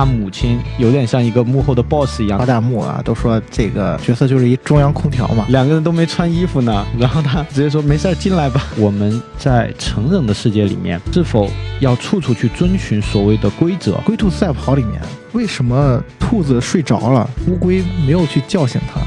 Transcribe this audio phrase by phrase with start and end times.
[0.00, 5.44] 他母亲有点像一个幕后的 boss 一样发弹幕啊，都说这个角色就是一中央空调嘛。
[5.50, 8.64] 两个人都没穿衣服呢，然后他直接说没事儿进来吧。
[8.80, 11.50] 我们在成人的世界里面，是否
[11.80, 14.00] 要处处去遵循所谓的规则？
[14.06, 14.98] 龟兔赛跑里面，
[15.34, 19.02] 为什么兔子睡着了，乌龟没有去叫醒它？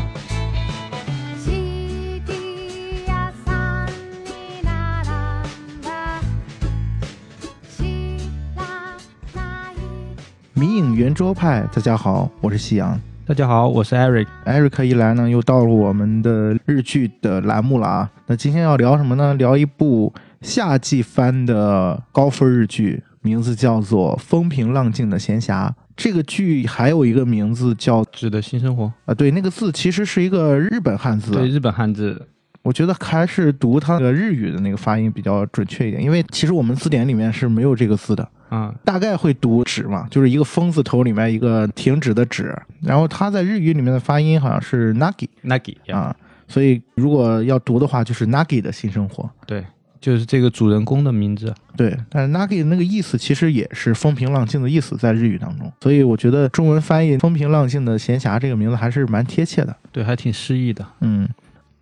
[10.93, 13.01] 影圆桌派，大家好，我是夕阳。
[13.25, 14.27] 大家好，我是 Eric。
[14.45, 18.11] Eric 一来呢，又到了我们的日剧的栏目了啊。
[18.27, 19.33] 那今天要聊什么呢？
[19.33, 25.67] 聊一部夏季番的高分日剧，名字叫做《风平浪静的闲暇》。
[25.97, 32.27] 这个剧还有一个名字叫指的新生活，啊，对，那个字其实是一个日本汉字，对日本汉字，
[32.61, 38.29] 我觉得还是读它的日语的那个发音比较准确一点，因为其实我们字典里面是没有这个字的。
[38.53, 46.15] 啊、大概会读止嘛，就是一个风字头里面一个停止的止，然后它在日语里面的发音好像是 nagi，nagi，啊，
[46.47, 49.27] 所以如果要读的话，就是 nagi 的新生活。
[49.47, 49.65] 对，
[49.99, 51.51] 就是这个主人公的名字。
[51.75, 59.75] 对，但是 nagi 的那个意思其实也是风平浪静的意思，在日语当中，所以我觉得中文翻译“风平浪静的闲暇”这个名字还是蛮贴切的。
[59.91, 60.85] 对，还挺诗意的。
[61.01, 61.27] 嗯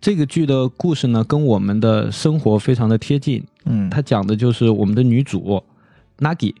[0.00, 3.44] 这个剧的故事呢，跟我们的生活非常的贴近。
[3.66, 5.62] 嗯，它讲的就是我们的女主
[6.18, 6.54] Nagi，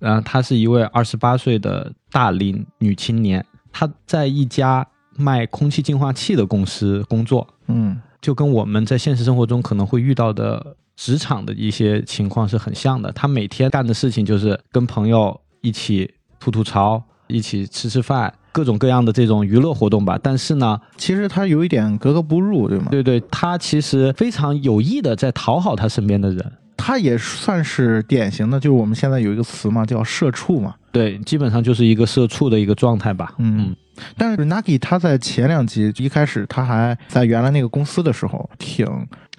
[0.00, 13.12] 啊，她是一位二十八岁的大龄女青年，她在一家卖空气净化器的公司工作，嗯就跟我们在现实生活中可能会遇到的职场的一些情况是很像的。
[13.12, 20.18] 她每天干的事情就是跟朋友一起吐吐槽，一起吃吃饭，各种各样的这种娱乐活动吧。
[20.20, 22.88] 但是呢，其实她有一点格格不入，对吗？
[22.90, 26.52] 对对，她其实非常有意的在讨好她身边的人。
[26.76, 30.74] 它也算是典型的，就是我们现在有一个词嘛，叫社畜嘛。
[30.92, 33.34] 对，基本上就是一个社畜的一个状态吧。
[33.38, 33.74] 嗯，
[34.16, 38.86] 但是 Nagi 他在前两集一开始他还在原来那个公司的时候，挺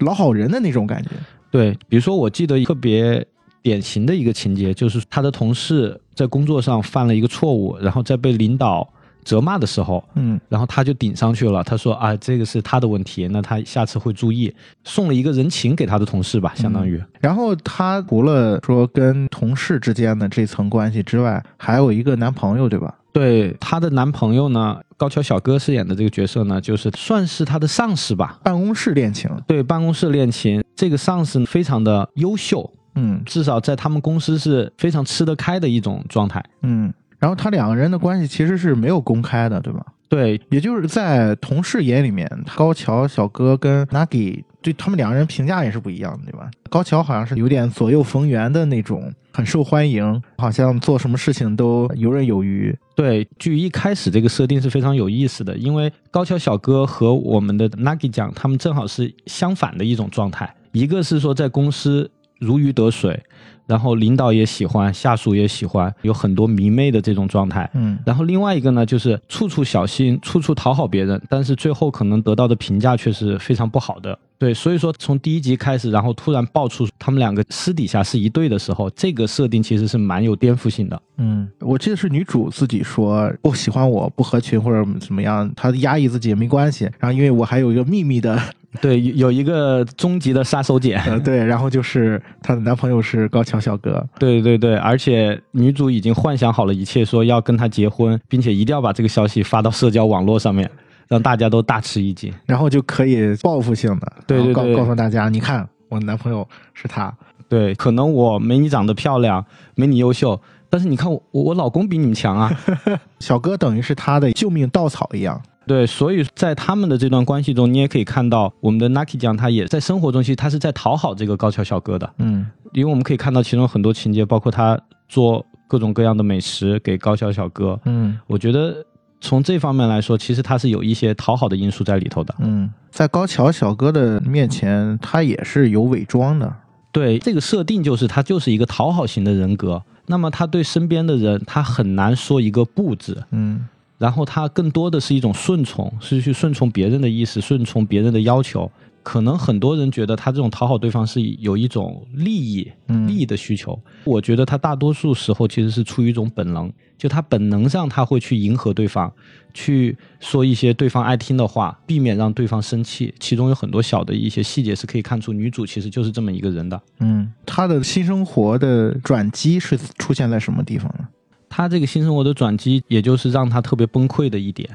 [0.00, 1.10] 老好人的那种感觉。
[1.50, 3.26] 对，比如说我记得特别
[3.62, 8.88] 典型的一个情节，就是他的同事在工作上犯了一个错误，然后再被领导
[9.28, 17.02] 责骂的时候，嗯然后他就顶上去了，他说啊，这个是他的问题，那他下次会注意，送了一个人情给他的同事吧，相当于。
[17.20, 22.94] 然后他除了说跟同事之间的这层关系之外，还有一个男朋友，对吧？
[23.12, 28.38] 对她的男朋友呢，高桥小哥饰演的这个角色呢，就是算是她的上司吧。
[28.42, 29.28] 办公室恋情。
[29.46, 36.42] 对，办公室恋情，这个上司非常的优秀，嗯至少在他们公司是非常吃得开的一种状态。
[36.62, 36.92] 嗯。
[37.18, 39.84] 然后他两个人的关系其实是没有公开的，对吧？
[40.08, 46.50] 对，也就是在同事眼里面，高桥小哥跟 Nagi 对他们两个人评价也是不一样的，对吧？
[46.70, 52.74] 高桥好像是有点左右逢源的那种，很受欢迎，好像做什么事情都游刃有余。
[52.96, 60.50] 对，剧一开始这个设定是非常有意思的，因为高桥小哥和我们的 Nagi 讲，他们正好是相反的一种状态。
[60.72, 63.22] 一个是说在公司如鱼得水，
[63.68, 67.70] 然后领导也喜欢，下属也喜欢，有很多迷妹的这种状态。
[67.74, 74.18] 嗯然后另外一个呢，就是处处小心，处处讨好别人，但是最后可能得到的评价却是非常不好的。
[74.38, 81.02] 对，所以说从第一集开始，然后突然爆出他们两个私底下是一对的时候，这个设定其实是蛮有颠覆性的。
[81.16, 86.84] 嗯，我记得是女主自己说不喜欢我不合群或者怎么样，她压抑自己也没关系。
[86.98, 88.40] 然后因为我还有一个秘密的，
[88.82, 90.94] 对，有有一个终极的杀手锏。
[91.06, 94.06] 呃，对，然后就是她的男朋友是高桥小哥。
[94.20, 100.70] 对对对，而且女主已经幻想好了一切，说要跟他结婚，并且一定要把这个消息发到社交网络上面，
[101.08, 102.32] 让大家都大吃一惊。
[102.44, 107.12] 然后就可以报复性的，对对对告告诉大家，你看我男朋友是他，
[107.48, 109.42] 对，可能我没你长得漂亮，
[109.76, 112.52] 没你优秀，但是你看我我老公比你们强啊。
[113.20, 115.40] 小哥等于是他的救命稻草一样。
[115.68, 124.76] 对，所以在他们的这段关系中，你也可以看到我们的 Naki 酱，他也在生活中，其实他是在讨好这个高桥小哥的，嗯因为我们可以看到其中很多情节，包括他
[125.08, 128.84] 做各种各样的美食给高桥小哥，嗯我觉得
[129.20, 132.34] 从这方面来说，其实他是有一些讨好的因素在里头的。
[132.38, 136.52] 嗯，在高桥小哥的面前，他也是有伪装的。
[136.90, 139.82] 对这个设定，就是他就是一个讨好型的人格。
[140.06, 143.66] 那么他对身边的人，他很难说一个不字，嗯
[143.98, 148.70] 然后他更多的是一种顺从，是去顺从别人的意思，顺从别人的要求。
[149.00, 153.78] 可能很多人觉得他这种讨好对方是有一种利益、嗯利益的需求。
[154.04, 159.10] 我觉得他大多数时候其实是出于一种本能，就他本能上他会去迎合对方，
[159.54, 163.14] 去说一些对方爱听的话，避免让对方生气。
[163.18, 166.78] 其中有很多小的一些细节是可以看出女主其实就是这么一个人的。
[167.00, 171.08] 嗯，他的新生活的转机是出现在什么地方呢？
[171.48, 174.68] 他这个新生活的转机，也就是让他特别崩溃的一点，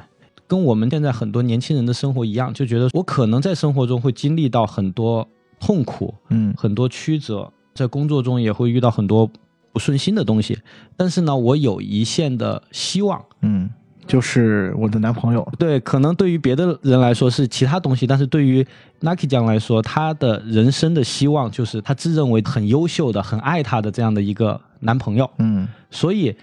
[0.48, 5.28] 跟我们现在很多年轻人的生活一样，就觉得我可能在生活中会经历到很多
[5.60, 9.30] 痛苦，嗯很多曲折，在工作中也会遇到很多
[9.72, 10.58] 不顺心的东西，
[10.98, 13.24] 但是呢，我有一线的希望。
[13.42, 13.70] 嗯，
[14.06, 15.48] 就是我的男朋友。
[15.58, 18.66] 对，可能对于别的人来说是其他东西，但是对于
[19.02, 25.30] Naki 酱来说，他的人生的希望就是他自认为很优秀的、很爱他的这样的一个男朋友。
[25.40, 26.36] 嗯所以，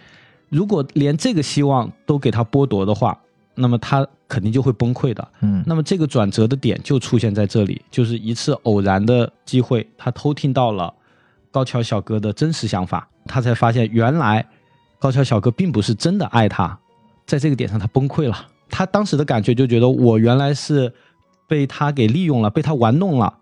[0.51, 3.19] 如果连这个希望都给他剥夺的话，
[3.55, 5.27] 那么他肯定就会崩溃的。
[5.41, 10.93] 嗯那么这个转折的点就出现在这里，就是一次偶然的机会，他偷听到了
[11.51, 14.45] 高桥小哥的真实想法，他才发现原来
[14.99, 16.79] 高桥小哥并不是真的爱他，
[17.27, 18.47] 在这个点上他崩溃了。
[18.69, 20.93] 他当时的感觉就觉得我原来是
[21.49, 23.39] 被他给利用了，被他玩弄了，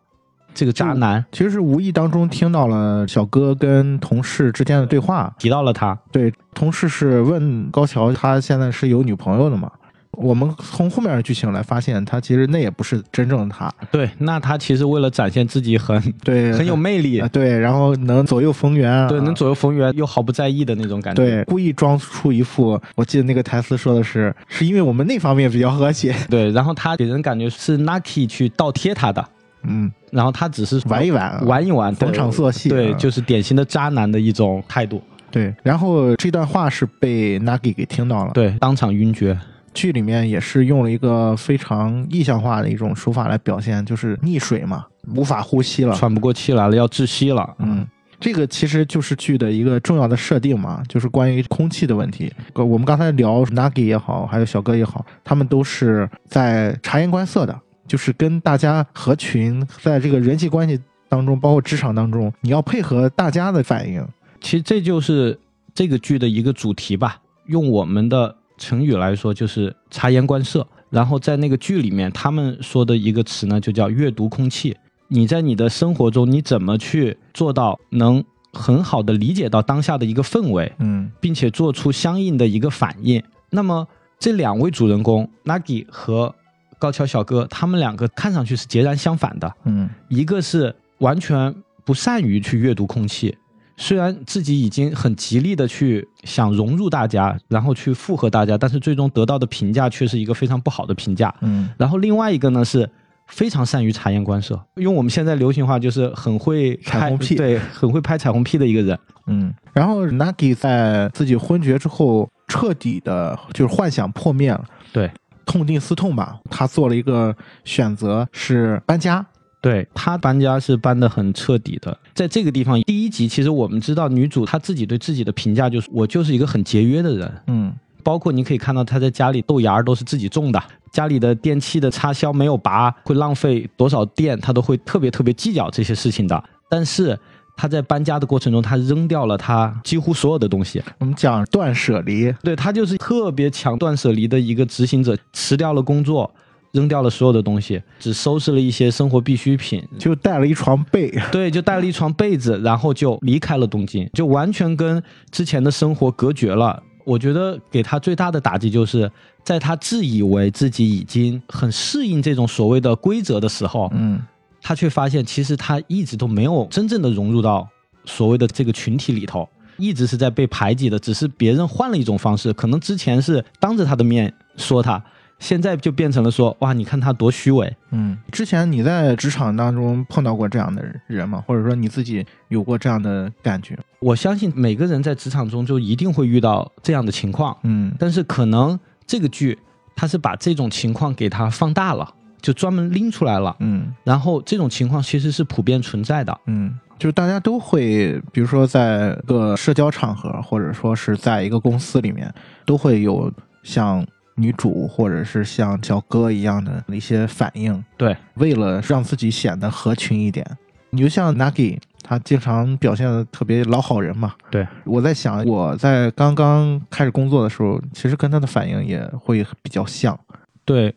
[0.54, 1.24] 这个渣男。
[1.32, 5.32] 其实是无意当中听到了小哥跟同事之间的对话。
[5.38, 9.70] 提到了他，对，同事是问高桥，他现在是有女朋友的吗？
[10.12, 13.72] 我们从后面的剧情来发现，他其实那也不是真正的他。
[13.92, 17.20] 对，那他其实为了展现自己很对，很有魅力。
[17.20, 29.24] 啊，对，然后能左右逢源啊，对，能左右逢源又毫不在意的那种感觉，对，故意装出一副，我记得那个台词说的是，是因为我们那方面比较和谐，对，然后他给人感觉是 Nucky 去倒贴他的，
[29.62, 35.54] 嗯，然后他只是玩一玩啊玩一玩，逢场作戏对，啊就是典型的渣男的一种态度，对。
[35.62, 39.38] 然后这段话是被 Nagi 给听到了，对，当场晕厥，
[39.74, 47.86] 剧里面也是用了一个非常意象化的一种手法来表现，就是溺水嘛，无法呼吸了，喘不过气来了，要窒息了，嗯，
[48.18, 52.32] 这个其实就是剧的一个重要的设定嘛，就是关于空气的问题。
[52.54, 57.56] 呃我们刚才聊 Nagi 也好，还有小哥也好，他们都是在察言观色的，
[57.88, 64.06] 就是跟大家合群，在这个人际关系当中，包括职场当中，你要配合大家的反应。
[64.40, 65.36] 其实这就是
[65.74, 67.20] 这个剧的一个主题吧。
[67.46, 70.64] 用我们的成语来说，就是察言观色。
[70.90, 74.76] 然后在那个剧里面，他们说的一个词呢，就叫阅读空气。
[75.08, 83.22] 你在你的生活中，你怎么去做到能很好的理解到当下的一个氛围，嗯并且做出相应的一个反应？
[83.50, 83.86] 那么
[84.18, 86.34] 这两位主人公 Nagi 和
[86.78, 89.52] 高桥小哥，他们两个看上去是截然相反的。
[89.64, 91.54] 嗯一个是完全
[91.84, 93.36] 不善于去阅读空气，
[93.76, 101.34] 虽然自己已经很极力的去想融入大家，然后去附和大家，但是最终得到的评价却是一个非常不好的评价。
[101.40, 102.88] 嗯然后另外一个呢是
[103.26, 108.98] 非常善于察言观色，用我们现在流行话就是很会拍彩虹屁对，很会拍彩虹屁的一个人。
[109.26, 109.52] 嗯。
[109.72, 115.08] 然后 Nagi 在自己昏厥之后，彻底的就是幻想破灭了，对，
[115.48, 117.34] 痛定思痛吧，他做了一个
[117.64, 119.24] 选择，是搬家。
[119.60, 127.72] 对他搬家是搬得很彻底的，在这个地方，第一集其实我们知道女主她自己对自己的评价就是我就是一个很节约的人，嗯
[128.04, 130.62] 包括你可以看到她在家里豆芽儿都是自己种的，
[130.92, 136.44] 家里的电器的插销没有拔，会浪费多少电，她都会特别特别计较这些事情的。
[136.70, 137.18] 但是
[137.58, 146.32] 他在搬家的过程中，他扔掉了他几乎所有的东西，我们讲断舍离，对他就是特别强断舍离的一个执行者，辞掉了工作，
[146.70, 151.12] 扔掉了所有的东西，只收拾了一些生活必需品，就带了一床被。
[151.32, 156.80] 对，就带了一床被子，然后就离开了东京，就完全跟之前的生活隔绝了。
[157.04, 159.10] 我觉得给他最大的打击就是，
[159.42, 164.20] 在他自以为自己已经很适应这种所谓的规则的时候，嗯
[164.62, 167.68] 他却发现其实他一直都没有真正的融入到
[168.04, 175.02] 所谓的这个群体里头，一直是在被排挤的，只是别人换了一种方式，可能之前是当着他的面说他，
[175.38, 177.76] 现在就变成了说哇，你看他多虚伪。
[177.90, 181.44] 嗯，之前你在职场当中碰到过这样的人吗？
[181.46, 183.78] 或者说你自己有过这样的感觉？
[184.00, 189.58] 我相信每个人在职场中就一定会遇到这样的情况，嗯但是可能这个剧
[189.94, 192.14] 它是把这种情况给它放大了，
[192.48, 193.54] 就专门拎出来了。
[193.58, 196.34] 嗯然后这种情况其实是普遍存在的。
[196.46, 202.32] 嗯，就是大家都会，比如说在一个社交场合，或者说是在一个公司里面，
[202.64, 203.30] 都会有
[203.62, 204.02] 像
[204.34, 207.84] 女主或者是像小哥一样的一些反应。
[207.98, 210.46] 对，为了让自己显得合群一点，
[210.88, 214.32] 你就像 Nagi，他经常表现的特别老好人嘛。
[214.50, 220.18] 对，我在想，我在刚刚开始工作的时候，其实跟他的反应也会比较像。
[220.64, 220.94] 对，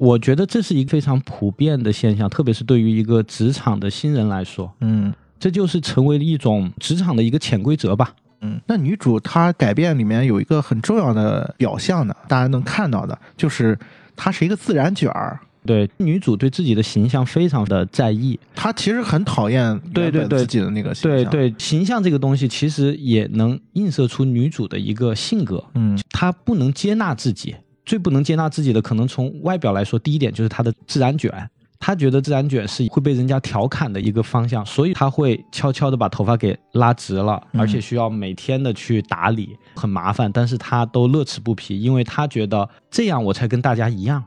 [0.00, 5.12] 我觉得这是一个非常普遍的现象，特别是对于一个职场的新人来说，嗯。
[5.38, 8.12] 这就是成为了一种职场的一个潜规则吧。
[8.42, 13.78] 嗯，那女主她改变里面有一个很重要的表象呢，大家能看到的，就是
[14.14, 15.40] 她是一个自然卷儿。
[15.64, 20.40] 对女主对自己的形象非常的在意，她其实很讨厌对对对。
[20.40, 25.98] 自己的那个形象，，对对，形象这个东西其实也能映射出女主的一个性格，嗯。
[26.10, 31.32] 她不能接纳自己，最不能接纳自己的，可能从外表来说，第一点就是他的自然卷。
[31.82, 44.22] 他觉得自然卷是会被人家调侃的一个方向，所以他会悄悄的把头发给拉直了，嗯而且需要每天的去打理，很麻烦，但是他都乐此不疲，因为他觉得这样我才跟大家一样。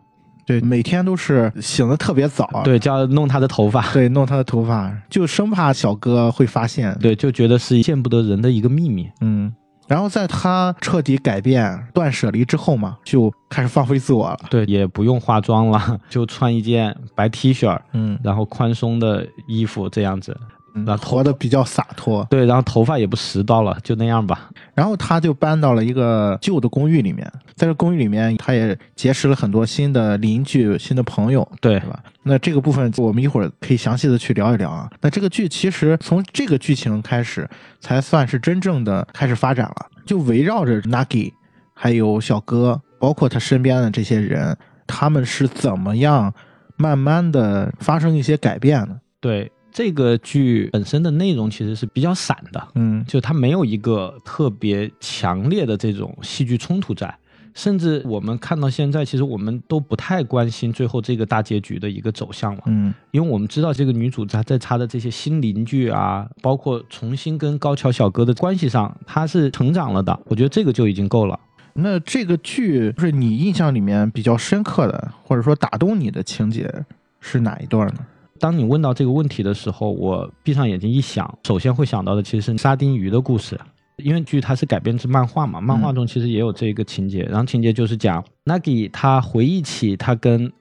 [0.48, 9.08] 对，每天都是醒得特别早，对，就要弄他的头发，对，弄他的头发，就生怕小哥会发现，对，就觉得是见不得人的一个秘密。
[9.22, 9.54] 嗯。
[9.94, 14.40] 然后在他彻底改变、断舍离之后嘛，就开始放飞自我了。
[14.50, 20.36] 对，也不用化妆了， 就穿一件白 T 恤，嗯，然后宽松的衣服这样子。
[20.76, 22.26] 嗯然后活得比较洒脱。
[22.30, 24.50] 对，然后头发也不拾到了，就那样吧。
[24.74, 32.04] 然后他就搬到了一个旧的公寓里面，在这公寓里面，他也结识了很多新的邻居、新的朋友，对对吧？
[32.24, 34.90] 那这个部分我们一会儿可以详细的去聊一聊啊。
[35.02, 37.48] 那这个剧其实从这个剧情开始，
[37.80, 41.34] 才算是真正的开始发展了，就围绕着 Nagi，
[41.76, 46.34] 还有小哥，包括他身边的这些人，他们是怎么样
[46.78, 49.00] 慢慢的发生一些改变的？
[49.20, 57.14] 对，这个剧本身的内容其实是比较散的，嗯就它没有一个特别强烈的这种戏剧冲突在。
[57.56, 70.20] 甚至我们看到现在，其实我们都不太关心最后这个大结局的一个走向了，嗯因为我们知道这个女主她在她的这些新邻居啊，包括重新跟高桥小哥的关系上，她是成长了的。
[70.26, 71.40] 我觉得这个就已经够了。
[71.74, 76.72] 那这个剧就是你印象里面比较深刻的，或者说打动你的情节
[77.20, 78.00] 是哪一段呢？
[78.44, 83.58] 当你问到这个问题的时候，我闭上眼睛一想，首先会想到的其实是沙丁鱼的故事，
[83.96, 87.22] 因为剧它是改编自漫画嘛，漫画中其实也有这个情节。
[87.22, 90.52] 然后情节就是讲 Nagi 他回忆起他跟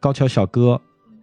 [0.00, 0.80] 高桥小哥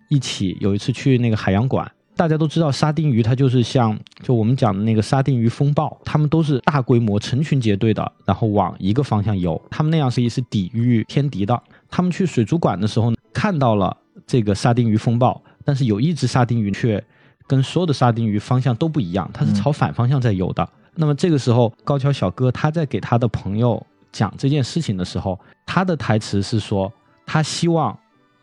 [0.07, 1.91] 一起有一次去那个海洋馆。
[2.15, 9.62] 大家都知道沙丁鱼，它就是像就我们讲的那个沙丁鱼风暴，它们都是大规模成群结队的，然后往一个方向游。
[9.69, 11.62] 他们那样是一是抵御天敌的。
[11.89, 17.03] 他们去水族馆的时候看到了这个沙丁鱼风暴，但是有一只沙丁鱼却
[17.45, 20.67] 跟所有的沙丁鱼方向都不一样，它是朝反方向在游的。
[20.95, 26.89] 那么这个时候，高桥小哥他在给他的朋友讲这件事情的时候，他的台词是说，
[27.25, 27.98] 他希望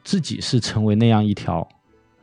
[0.04, 1.66] 自己是成为那样一条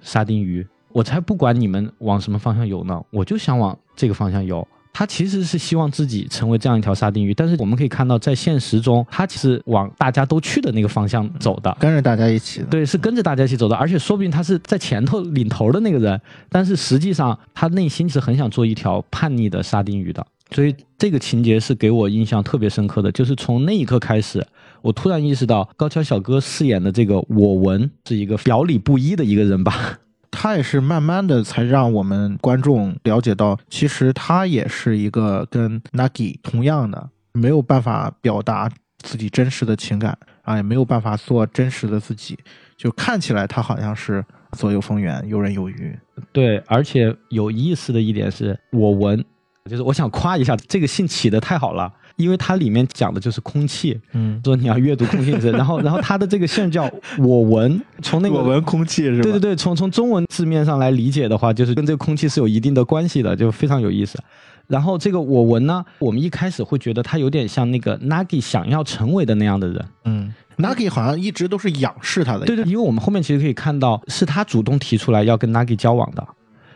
[0.02, 0.68] 沙丁鱼。
[0.92, 4.68] 我才不管你们往什么方向游呢，我就想往这个方向游。
[4.92, 11.76] 他其实是希望自己成为这样一条沙丁鱼，但是我们可以看到，在现实中，他其实往大家都去的那个方向走的。
[11.80, 12.66] 跟着大家一起的。
[12.66, 16.20] 对，是跟着大家一起走的，而且说不定他是在前头领头的那个人，
[16.50, 24.46] 但是实际上他内心是很想做一条叛逆的沙丁鱼的，所以这个情节是给我印象特别深刻的，就是从那一刻开始，
[24.82, 30.00] 我突然意识到高桥小哥饰演的这个我文是一个表里不一的一个人吧。
[30.32, 38.70] 他也是慢慢的才让我们观众了解到，其实他也是一个跟 Nagi 同样的，没有办法表达
[39.00, 42.38] 自己真实的情感啊，也没有办法做真实的自己，
[42.78, 45.98] 就看起来他好像是左右逢源、游刃有余。
[46.32, 49.24] 对，而且有意思的一点是，我闻，
[49.66, 59.24] 就是我想夸一下这个姓起的太好了，因为它里面讲的就是空气，嗯，说你要阅读空气字， 然后然后它的这个姓叫我闻，从那个我闻空气是吧？
[59.24, 64.20] 对对对，从从中文字面上来理解的话，就是跟这个空气是有一定的关系的，就非常有意思。
[64.68, 72.46] 然后这个我闻呢，我们一开始会觉得他有点像那个 Nagi 想要成为的那样的人，嗯，Nagi 好像一直都是仰视他的。
[72.46, 76.28] 对对，因为我们后面其实可以看到，是他主动提出来要跟 Nagi 交往的。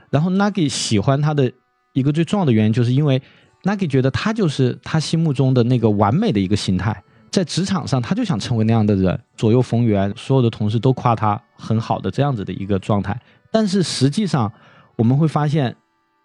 [0.10, 1.52] 然后 Nagi 喜欢他的
[1.94, 3.22] 一个最重要的原因，就是因为
[3.64, 7.02] Nagi 觉得他就是他心目中的那个完美的一个形态，
[7.32, 13.20] 在职场上他就想成为那样的人，左右逢源，所有的同事都夸他很好的这样子的一个状态。
[13.52, 14.52] 但是实际上
[14.98, 15.76] 我们会发现，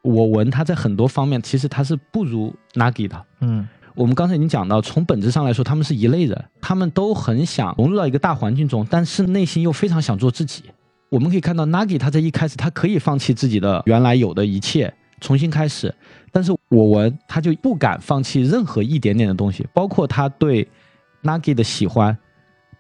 [0.03, 3.25] 我闻他在很多方面其实他是不如 Nagi 的。
[3.41, 10.63] 嗯我们刚才已经讲到，从本质上来说，他们是一类人，他们都很想融入到一个大环境中，但是内心又非常想做自己。
[11.09, 15.95] 我们可以看到，Nagi 他在一开始他可以放弃自己的原来有的一切，重新开始，
[16.33, 20.67] 但是我文他就不敢放弃任何一点点的东西，包括他对
[21.23, 22.17] Nagi 的喜欢，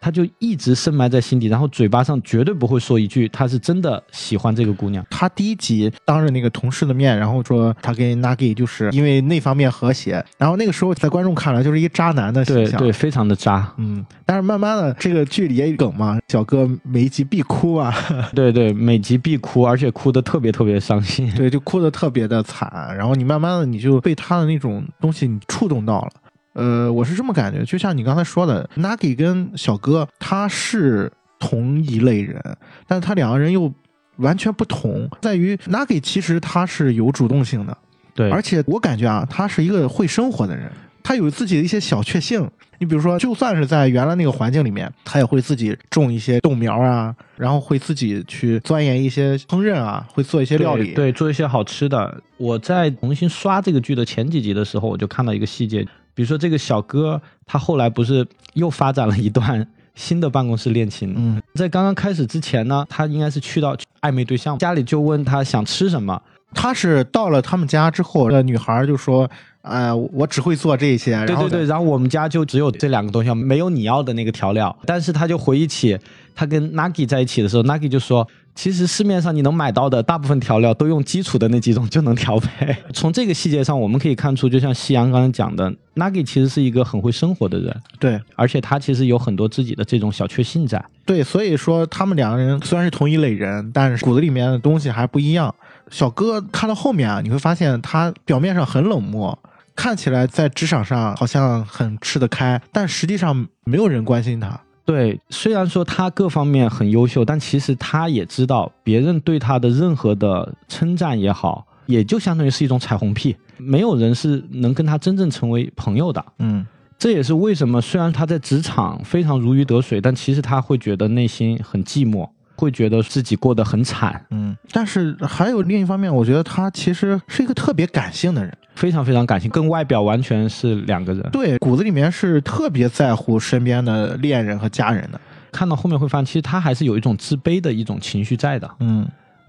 [0.00, 5.05] 他就一直深埋在心底，然后嘴巴上绝对不会说一句他是真的喜欢这个姑娘。
[5.11, 12.78] 他第一集当着那个同事的面，然后说他跟 Nagi 就是因为那方面和谐，然后那个时候在观众看来就是一个渣男的形象。
[12.78, 13.73] 对对，非常的渣。
[13.76, 17.95] 嗯，但是慢慢的这个剧里也有梗嘛，小哥每一集必哭啊，
[18.35, 21.31] 对对，每集必哭，而且哭的特别特别伤心。
[21.35, 26.11] 对，就哭的特别的惨，然后你慢慢的你就被他的那种东西你触动到了。
[26.58, 32.42] 呃，我是这么感觉，就像你刚才说的，Nagi 跟小哥他是同一类人，
[32.88, 33.72] 但他两个人又
[34.16, 37.78] 完全不同，在于 Nagi 其实他是有主动性的，
[38.12, 40.68] 对，而且我感觉啊，他是一个会生活的人，
[41.04, 42.50] 他有自己的一些小确幸。
[42.80, 50.86] 你比如说，就算是在原来那个环境里面，他也会自己种一些豆苗啊，然后会自己去钻研一些烹饪啊，会做一些料理。
[50.86, 52.22] 对，对，做一些好吃的。
[52.36, 55.84] 我在重新刷这个剧的前几集的时候，我就看到一个细节，
[56.18, 61.14] 比如说这个小哥，他后来不是又发展了一段新的办公室恋情。
[61.16, 66.20] 嗯，在刚刚开始之前呢，他应该是去到暧昧对象家里，就问他想吃什么。
[66.52, 69.30] 他是到了他们家之后，那女孩就说
[69.62, 74.76] ：“呃，我只会做这些。”对对对，然后我们家就只有这两个东西，没有你要的那个调料。
[74.87, 75.96] 但是他就回忆起
[76.34, 78.26] 他跟 Nagi 在一起的时候，Nagi 就说，
[78.58, 82.76] 其实市面上你能买到的大部分调料都用基础的那几种就能调配。
[82.92, 90.84] 从这个细节上，我们可以看出，就像夕阳刚才讲的，Nagi 其实是一个很会生活的人，对而且他其实有很多自己的这种小确幸在。
[91.06, 95.54] 对，所以说他们两个人虽然是同一类人，但是骨子里面的东西还不一样。
[95.92, 99.38] 小哥看到后面啊，你会发现他表面上很冷漠，
[99.76, 104.60] 看起来在职场上好像很吃得开，但实际上没有人关心他。
[104.88, 116.25] 对，虽然说他各方面很优秀，但其实他也知道别人对他的任何的称赞也好，也就相当于是一种彩虹屁，没有人是能跟他真正成为朋友的。
[116.38, 116.66] 嗯，
[116.99, 122.26] 这也是为什么虽然他在职场非常如鱼得水，但其实他会觉得内心很寂寞，
[122.57, 131.28] 会觉得自己过得很惨，嗯，但是还有另一方面，我觉得他其实是一个特别感性的人，非常非常感性，跟外表完全是两个人。
[131.32, 135.20] 对，骨子里面是特别在乎身边的恋人和家人的。
[135.50, 138.70] 看到后面会发现，其实他还是有一种自卑的一种情绪在的。
[138.78, 139.04] 嗯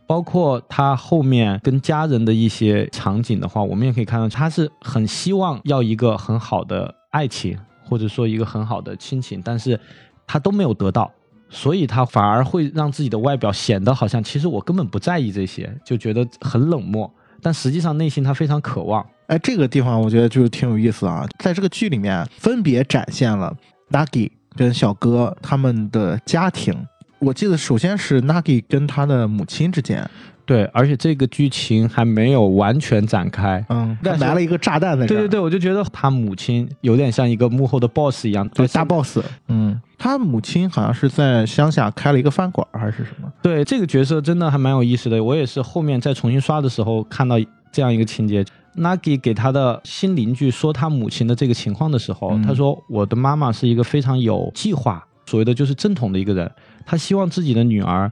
[0.08, 9.80] 包括他后面跟家人的一些场景的话，我们也可以看到，他是很希望要一个很好的爱情，或者说一个很好的亲情，但是
[10.26, 11.12] 他都没有得到，
[11.48, 19.06] 所以他反而会让自己的外表显得好像其实我根本不在意这些，就觉得很冷漠，但实际上内心他非常渴望。
[19.28, 23.56] 哎，这个地方我觉得就挺有意思啊，在这个剧里面分别展现了
[23.92, 26.76] Nagi 跟小哥他们的家庭。
[27.20, 30.10] 我记得首先是 Nagi 跟他的母亲之间，
[30.50, 33.64] 对，而且这个剧情还没有完全展开。
[33.70, 35.14] 嗯，但是埋了一个炸弹在这。
[35.14, 39.20] 对对对，我就觉得他母亲有点像一个幕后的 boss 一样，对，大 boss。
[39.48, 43.32] 嗯，他母亲好像是在乡下开了一个饭馆还是什么。
[43.44, 47.36] 对这个角色真的还蛮有意思的，我也是后面再重新刷的时候看到
[47.72, 48.44] 这样一个情节。
[48.76, 56.50] Nagi 给他的新邻居说他母亲的这个情况的时候，嗯他说我的妈妈是一个非常有计划，所谓的就是正统的一个人，
[56.88, 58.12] 他希望自己的女儿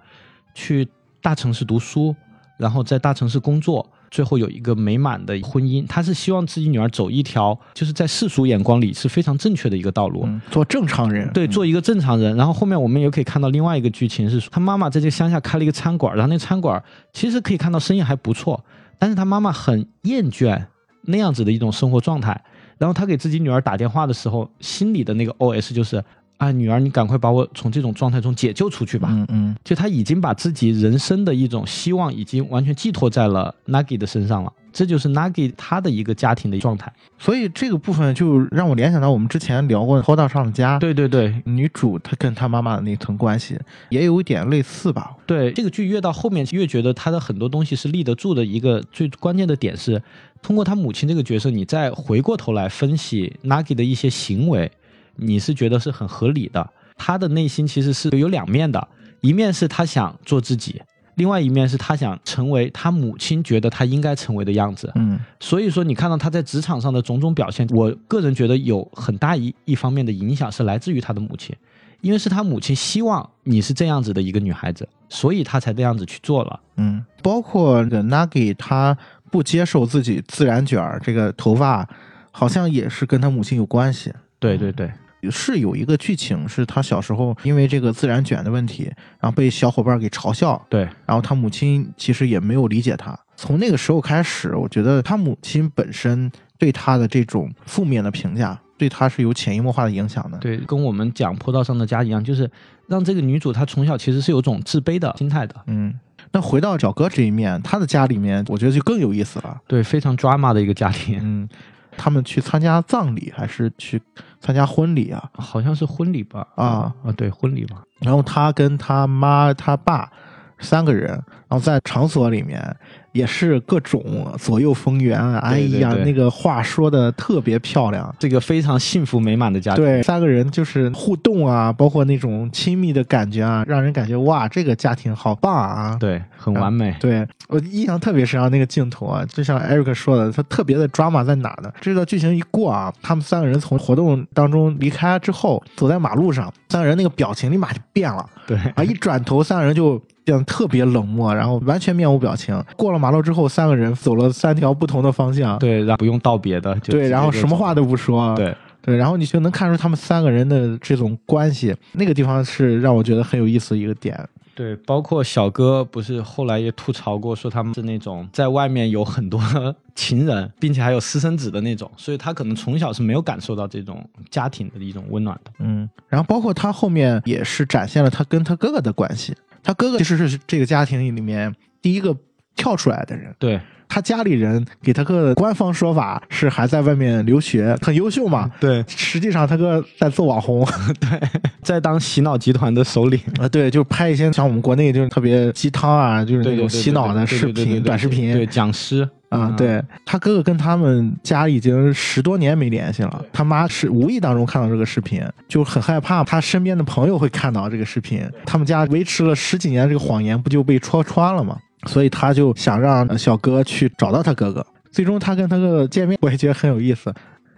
[0.53, 0.87] 去
[1.21, 2.15] 大城市读书，
[2.57, 5.85] 然后在大城市工作，最后有一个美满的婚姻。
[5.87, 10.23] 他是希望自己女儿走一条就是在世俗眼光里是非常正确的一个道路。
[10.25, 11.31] 嗯，做正常人。
[11.33, 12.35] 对，嗯做一个正常人。
[12.35, 18.63] 然后后面我们也可以看到另外一个剧情是，他妈妈在这个乡下开了一个餐馆，然后那餐馆其实可以看到生意还不错，
[18.97, 20.65] 但是他妈妈很厌倦
[21.03, 22.43] 那样子的一种生活状态。
[22.77, 26.03] 然后他给自己女儿打电话的时候，心里的那个 OS 就是
[26.37, 29.09] 啊，女儿，你赶快把我从这种状态中解救出去吧。
[29.11, 34.53] 嗯嗯，就他已经把自己人生的一种希望，已经完全寄托在了 Nagi 的身上了。
[34.71, 36.93] 这就是 Nagi 他的一个家庭的状态。
[37.17, 43.57] 所以这个部分就让我联想到我们之前聊过《坡道上的家》，对对对女主她跟她妈妈的那层关系
[43.89, 45.15] 也有一点类似吧。
[45.25, 48.45] 对，这个剧越到后面越觉得他的很多东西是立得住的。
[48.45, 49.99] 一个最关键的点是，
[50.43, 54.71] 通过他母亲这个角色，你再回过头来分析 Nagi 的一些行为，
[55.17, 56.69] 你是觉得是很合理的。
[56.95, 58.87] 他的内心其实是有两面的，
[59.21, 60.81] 一面是他想做自己，
[61.15, 64.91] 另外一面是他想成为他母亲觉得他应该成为的样子。
[64.95, 71.55] 嗯所以说，你看到他在职场上的种种表现，我个人觉得有很大一一方面的影响是来自于他的母亲，
[72.01, 76.59] 因为是他母亲希望你是这样子的一个女孩子，所以他才这样子去做了。
[76.77, 78.97] 嗯，包括这个 Nagi 他
[79.29, 81.87] 不接受自己自然卷儿这个头发，
[82.31, 84.11] 好像也是跟他母亲有关系。
[84.39, 84.91] 对对对，
[85.31, 88.83] 是有一个剧情，是他小时候因为这个自然卷的问题，
[89.19, 93.17] 然后被小伙伴给嘲笑，对然后他母亲其实也没有理解他。
[93.35, 100.37] 从那个时候开始，我觉得他母亲本身对他的这种负面的评价，对他是有潜移默化的影响的。
[100.39, 102.49] 对，跟我们讲坡道上的家一样，就是
[102.87, 105.93] 让这个女主她从小其实是有种自卑的心态的，嗯，
[106.31, 109.61] 那回到小哥这一面，他的家里面，我觉得就更有意思了。
[109.67, 111.49] 对，非常 drama 的一个家庭，嗯，
[111.97, 114.01] 他们去参加葬礼还是去
[114.39, 115.29] 参加婚礼啊？
[115.33, 116.47] 好像是婚礼吧？
[116.55, 117.83] 啊啊，对，婚礼吧。
[117.99, 120.11] 然后他跟他妈、他爸，
[120.59, 122.75] 三个人，然后在场所里面
[123.11, 128.13] 也是各种左右逢源啊，哎呀，那个话说的特别漂亮。
[128.19, 129.83] 这个非常幸福美满的家庭。
[129.83, 135.97] 对，三个人就是互动啊，包括那种亲密的感觉啊，让人感觉哇，这个家庭好棒啊！
[135.99, 136.95] 对，很完美。
[136.99, 141.71] 对我印象特别深啊，那个镜头啊，就像 Eric 说的，他特别的 drama 在哪呢？
[141.81, 148.83] 这个剧情一过啊，他们三个人从活动当中离开之后，走在马路上，三个人那个表情立马就变了对啊！
[148.83, 152.61] 一转头，三个人就变得特别冷漠，然后完全面无表情。
[152.75, 158.53] 过了马路之后，三个人走了三条不同的方向，对，然后不用道别的，就对，然后什么话都不说，对。
[158.81, 164.17] 对，然后你就能看出他们三个人的这种关系，那个地方是让我觉得很有意思的一个点。
[164.57, 169.39] 对，包括小哥不是后来也吐槽过，说他们是那种在外面有很多
[169.93, 175.51] 情人，并且还有私生子的那种，所以他可能从小是没有感受到这种家庭的一种温暖的。
[175.59, 179.35] 嗯，然后包括他后面也是展现了他跟他哥哥的关系。
[179.61, 182.17] 他哥哥其实是这个家庭里面第一个
[182.55, 183.35] 跳出来的人。
[183.37, 188.49] 对他家里人给他哥的官方说法是还在外面留学，很优秀嘛。
[188.59, 190.65] 对实际上他哥在做网红，
[190.99, 191.19] 对，
[191.61, 193.19] 在当洗脑集团的首领。
[193.39, 211.57] 啊， 对，就拍一些像我们国内就是特别鸡汤啊，就是那种洗脑的视频、短视频，对讲师啊，对他哥哥跟他们家已经十多年没联系了，他妈是无意当中看到这个视频，就很害怕他身边的朋友会看到这个视频，他们家维持了十几年这个谎言不就被戳穿了吗？
[211.87, 217.13] 所以他就想让小哥去找到他哥哥，最终他跟他哥哥见面，我也觉得很有意思。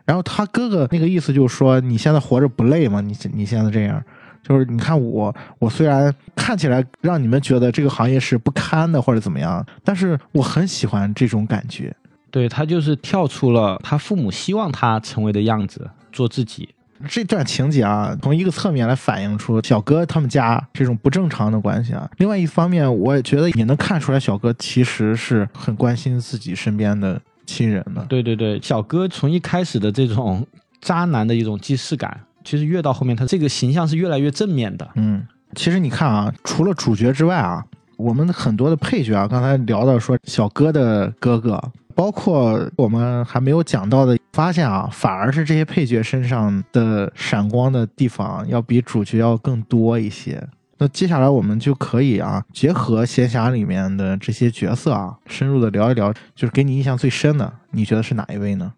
[0.06, 3.02] 然后他哥哥那个意思就是说，你现在活着不累吗？
[3.02, 4.02] 你你现在这样。
[4.42, 11.94] 就是你看我，我虽然看起来让你们觉得这个行业是不堪的或者怎么样，但是我很喜欢这种感觉。
[12.32, 16.70] 对他就是跳出了他父母希望他成为的样子，做自己。
[17.08, 22.10] 这段情节啊，从一个侧面来反映出小哥他们家这种不正常的关系啊。
[22.18, 28.06] 另外一方面，我也觉得也能看出来，小哥其实是很关心自己身边的亲人的。
[28.10, 30.46] 对对对，小哥从一开始的这种
[30.82, 34.88] 渣男的一种既视感，其实越到后面，他这个形象是越来越正面的。
[34.96, 37.64] 嗯，其实你看啊，除了主角之外啊，
[37.98, 41.62] 我们很多的配角啊，刚才聊到说小哥的哥哥，
[42.00, 50.42] 包括我们还没有讲到的，发现啊，反而是这些配角身上的闪光的地方要比主角要更多一些。
[50.78, 58.72] 那接下来我们就可以啊，结合闲暇里面的这些角色啊，深入的聊一聊，就是给你印象最深的，你觉得是哪一位呢？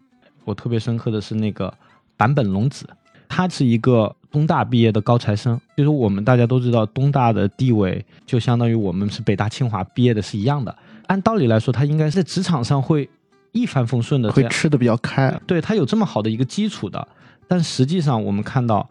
[0.44, 1.72] 我特别深刻的是那个
[2.16, 2.88] 坂本龙子，
[3.28, 5.60] 他是一个东大毕业的高材生。
[5.76, 10.76] 就是我们大家都知道，东大的地位就相当于我们是北大清华毕业的是一样的。
[11.06, 13.08] 按道理来说，他应该是在职场上会
[13.52, 17.06] 一帆风顺的，会吃的比较开，对他有这么好的一个基础的。
[17.46, 18.88] 但实际上，我们看到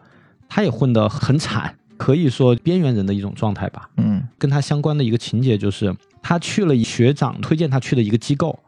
[0.48, 3.88] 他也混得很惨，可以说边缘人的一种状态吧。
[3.96, 8.58] 嗯跟他相关的一个情节就是，他去了学长推荐他去的一个机构，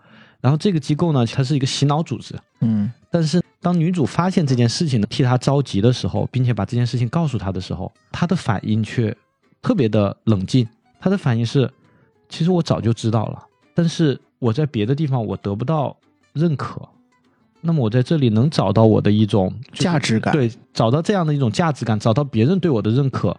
[0.40, 2.35] 然后这个机构呢，它是一个洗脑组织。
[2.61, 9.16] 嗯但是当女主发现这件事情呢，替他着急的时候，并且把这件事情告诉他的时候，他的反应却
[9.62, 10.66] 特别的冷静。
[10.98, 11.70] 他的反应是，
[12.28, 13.42] 其实我早就知道了，
[13.74, 15.96] 但是我在别的地方我得不到
[16.32, 16.80] 认可，
[17.60, 23.37] 那么我在这里能找到我的一种就是价值感对，找到这样的一种价值感，找到别人对我的认可，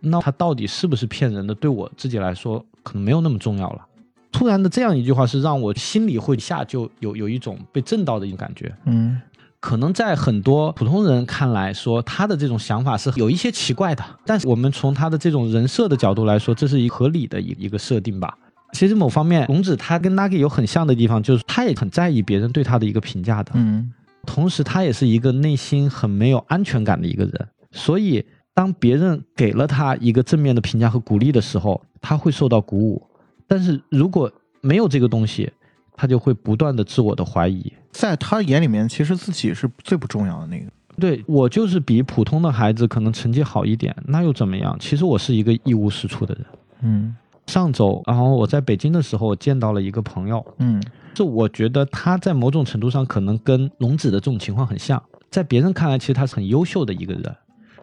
[0.00, 3.86] 那他到底是不是骗人的，对我自己来说可能没有那么重要了。
[4.30, 8.72] 突然的这样一句话是让我心里会一下就有有一种被震到的一种感觉。
[8.84, 9.20] 嗯
[9.68, 18.34] 可能在很多普通人看来说，他的这种想法是有一些奇怪的，但是我们从他的这种人设的角度来说，这是一合理的一一个设定吧。
[18.72, 23.92] 其实某方面，龙子他跟 Nagi 有很像的地方，就是他也很在意别人对他的一个评价的，嗯
[24.24, 27.48] 同时他也是一个内心很没有安全感的一个人。
[27.70, 33.02] 所以，当别人给了他一个正面的评价和鼓励的时候，他会受到鼓舞；
[33.46, 35.52] 但是如果没有这个东西，
[35.98, 37.72] 他就会不断的自我的怀疑。
[37.90, 40.66] 在他眼里面，其实自己是最不重要的那个。
[41.00, 44.76] 对我就是比普通的孩子可能成绩好一点，那又怎么样？
[44.80, 46.44] 其实我是一个一无是处的人。
[46.82, 50.82] 嗯上周，然后我在北京的时候，我见到了一个朋友，嗯
[51.14, 57.34] 就我觉得他在某种程度上可能跟龙子的这种情况很像，在别人看来，其实他是很优秀的一个人，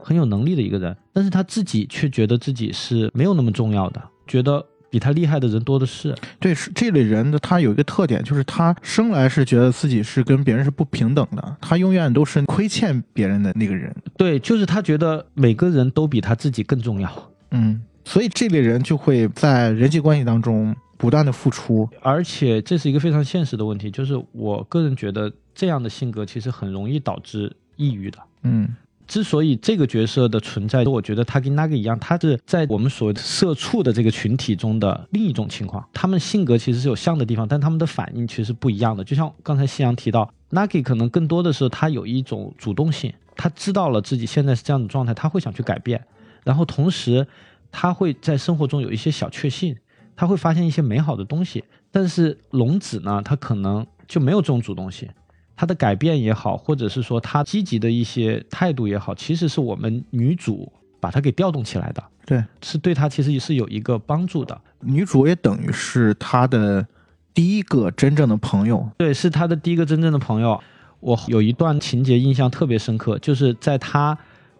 [0.01, 4.63] 很有能力的一个人，但是他自己却觉得自己是没有那么重要的，觉得
[4.95, 6.15] 比他厉害的人多的是。
[6.39, 13.93] 对，是这类人的他有一个特点，就是他生来是觉得自己是跟别人是不平等的，他永远都是亏欠别人的那个人。
[14.15, 17.12] 对，就是他觉得每个人都比他自己更重要。
[17.51, 21.89] 嗯，所以这类人就会在人际关系当中不断的付出。
[22.01, 28.17] 而且这是一个非常现实的问题，就是我个人觉得这样的性格其实很容易导致抑郁的。
[28.43, 28.73] 嗯
[29.08, 35.88] 之所以这个角色的存在，我觉得他跟 Nagi 一样，他是在我们所谓的社畜的这个群体中的另一种情况。
[35.94, 39.04] 他们性格其实是有像的地方，但他们的反应其实不一样的。
[39.04, 46.04] 就像刚才夕阳提到，Nagi 可能更多的是他有一种主动性，他知道了自己现在是这样的状态，他会想去改变，
[46.44, 47.28] 然后同时
[47.72, 49.76] 他会在生活中有一些小确幸，
[50.15, 51.63] 他会发现一些美好的东西。
[51.91, 55.08] 但是龙子呢，他可能就没有这种主动性。
[55.56, 64.60] 他的改变也好，或者是说他积极的一些态度也好，其实是我们女主把他给调动起来的，对，是对他其实也是有一个帮助的。
[64.82, 66.86] 女主也等于是他的
[67.34, 68.89] 第一个真正的朋友。
[68.98, 70.60] 对，是他的第一个真正的朋友。
[71.00, 74.18] 我有一段情节印象特别深刻，就是在他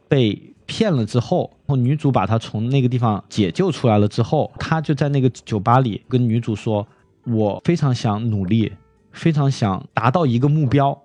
[0.08, 6.88] 被骗了之后，然后女主把他从那个地方解救出来了之后，他就在那个酒吧里跟女主说
[7.26, 8.72] ：“我非常想努力。”
[9.16, 10.96] 非常想达到一个目标，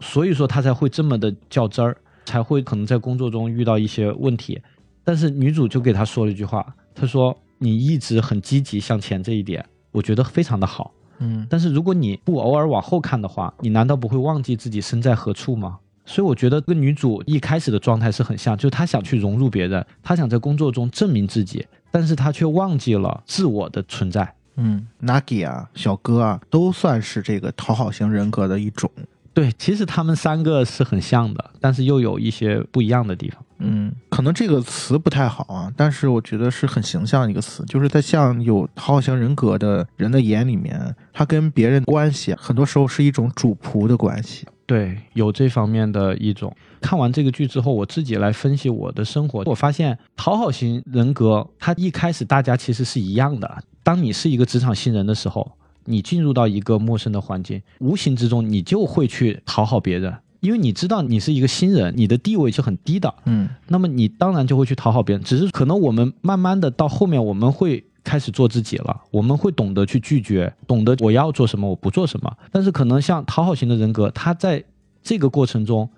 [0.00, 4.60] 所以说他才会这么的较真儿，才会可能在工作中遇到一些问题。
[5.04, 10.92] 但是女主就给他说了一句话，她说：“你一直很积极向前这一点，我觉得非常的好。
[11.18, 24.34] 嗯，但是如果你不偶尔往后看的话，你难道不会忘记自己身在何处吗？”所以我觉得跟女主一开始的状态是很像，就是她想去融入别人，她想在工作中证明自己，但是她却忘记了自我的存在。
[24.58, 28.90] 嗯，Nagi 啊，小哥啊，都算是这个讨好型人格的一种。
[29.32, 33.40] 对，其实他们三个是很像的，但是又有一些不一样的地方。
[33.60, 44.44] 嗯，可能这个词不太好啊，但是我觉得是很形象的一个词，就是在像有讨好型人格的人的眼里面，他跟别人关系很多时候是一种主仆的关系。
[44.68, 46.54] 对，有这方面的一种。
[46.82, 53.64] 看完这个剧之后，我自己来分析我的生活，我发现讨好型人格，他一开始大家其实是一样的。
[53.82, 55.50] 当你是一个职场新人的时候，
[55.86, 63.14] 你进入到一个陌生的环境，无形之中你就会去讨好别人，因为你知道你是一个新人，你的地位是很低的。
[63.24, 72.36] 嗯那么你当然就会去讨好别人，只是可能我们慢慢的到后面，我们会开始做自己了，我们会懂得去拒绝，懂得我要做什么，我不做什么。
[72.50, 74.62] 但是可能像讨好型的人格，他在
[75.02, 75.88] 这个过程中，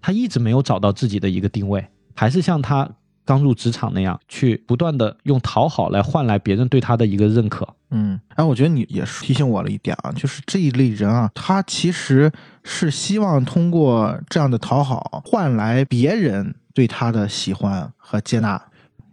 [0.00, 2.88] 他一直没有找到自己的一个定位，还是像他
[3.24, 7.66] 刚入职场那样，去不断的用讨好来换来别人对他的一个认可。
[7.90, 12.30] 嗯，哎，我觉得你也是提醒我了一点啊，就是这一类人啊，他其实
[12.62, 18.60] 是希望通过这样的讨好换来别人对他的喜欢和接纳。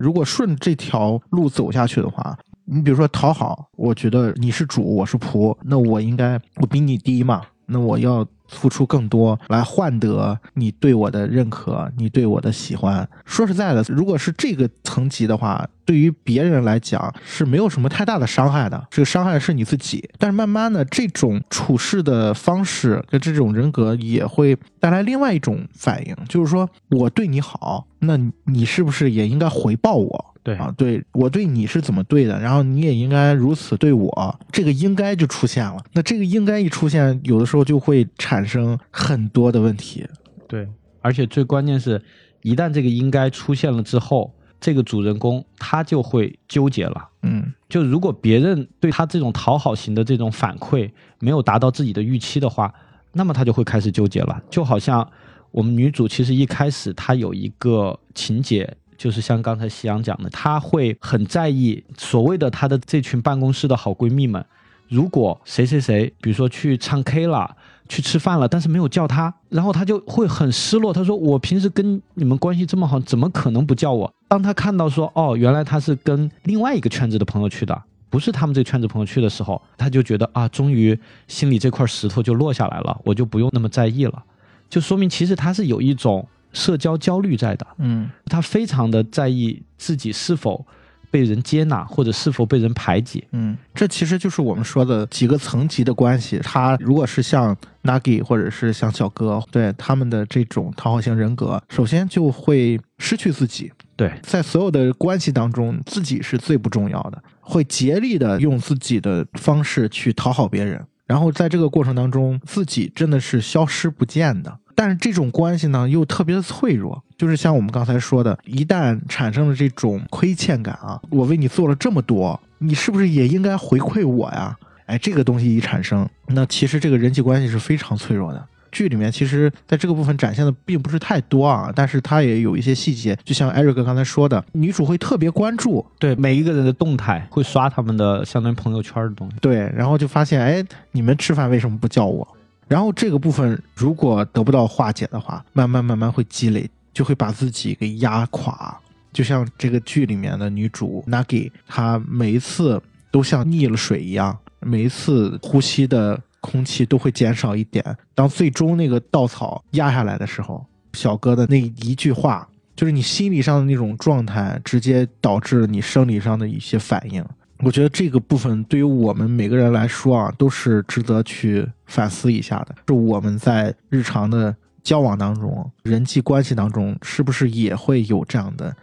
[0.04, 13.08] 如果顺这条路走下去的话，你比如说讨好，我觉得你是主，我是仆，那我应该我比你低嘛，那我要付出更多来换得你对我的认可，你对我的喜欢。
[13.26, 20.08] 说实在的，如果是这个层级的话，对于别人来讲是没有什么太大的伤害的，这个伤害是你自己。
[20.20, 30.33] 但是慢慢的，这种处事的方式跟这种人格也会带来另外一种反应，就是说我对你好，那你是不是也应该回报我？
[30.44, 35.78] 对啊，对我对你是怎么对的，然后你也应该如此对我，这个应该就出现了。
[35.94, 40.06] 那这个应该一出现，有的时候就会产生很多的问题。
[40.48, 40.68] 对，
[41.02, 42.02] 而且最关键是，
[42.42, 47.10] 一旦这个应该出现了之后，这个主人公他就会纠结了。
[47.22, 52.72] 嗯就如果别人对他这种讨好型的这种反馈没有达到自己的预期的话，
[53.14, 54.44] 那么他就会开始纠结了。
[54.50, 55.10] 就好像
[55.52, 64.46] 我们女主其实一开始她有一个情节，就是像刚才夕阳讲的，她会很在意所谓的她的这群办公室的好闺蜜们，
[64.88, 67.56] 如果谁谁谁，比如说去唱 K 了。
[67.90, 70.94] 去吃饭了，但是没有叫她，然后她就会很失落。
[70.94, 77.80] 她说：“我平时跟你们关系这么好，怎么可能不叫我？”当她看到说：“哦，原来她是跟另外一个圈子的朋友去的，
[78.10, 84.24] 不是他们这圈子朋友去的时候，她就觉得啊，终于心里这块石头就落下来了，我就不用那么在意了。
[84.70, 90.66] 就说明其实他是有一种社交焦虑在的，嗯他非常的在意自己是否
[91.12, 93.24] 被人接纳，或者是否被人排挤。
[93.34, 96.40] 嗯，这其实就是我们说的几个层级的关系。
[96.44, 103.72] 他如果是像 Nagi 或者是像小哥，对他们的这种讨好型人格，首先就会失去自己。
[103.96, 114.58] 对，在所有的关系当中，自己是最不重要的，会竭力的用自己的方式去讨好别人，然后在这个过程当中，自己真的是消失不见的。
[114.76, 124.58] 但是这种关系呢，又特别的脆弱，就是像我们刚才说的，一旦产生了这种亏欠感啊，我为你做了这么多，你是不是也应该回馈我呀？
[124.86, 128.46] 哎，这个东西一产生，那其实这个人际关系是非常脆弱的。
[128.70, 139.36] 剧里面其实在这个部分展现的并不是太多啊，但是它也有一些细节，就像艾瑞克刚才说的，女主会特别关注，对每一个人的动态会刷他们的相当于朋友圈的东西。
[139.40, 142.28] 对，然后就发现，哎，你们吃饭为什么不叫我？
[142.74, 148.76] 然后这个部分如果得不到化解的话，慢慢慢慢会积累，就会把自己给压垮。
[149.12, 152.82] 就像这个剧里面的女主 Nagi，她每一次
[153.12, 157.96] 都像溺了水一样，每一次呼吸的空气都会减少一点。
[158.16, 167.24] 当最终那个稻草压下来的时候，小哥的那一句话，就是你心理上的那种状态，直接导致了你生理上的一些反应。
[167.60, 172.76] 我觉得这个部分对于我们每个人来说啊，都是值得去反思一下的。
[172.88, 178.76] 是我们在日常的交往当中、人际关系当中，是不是也会有这样的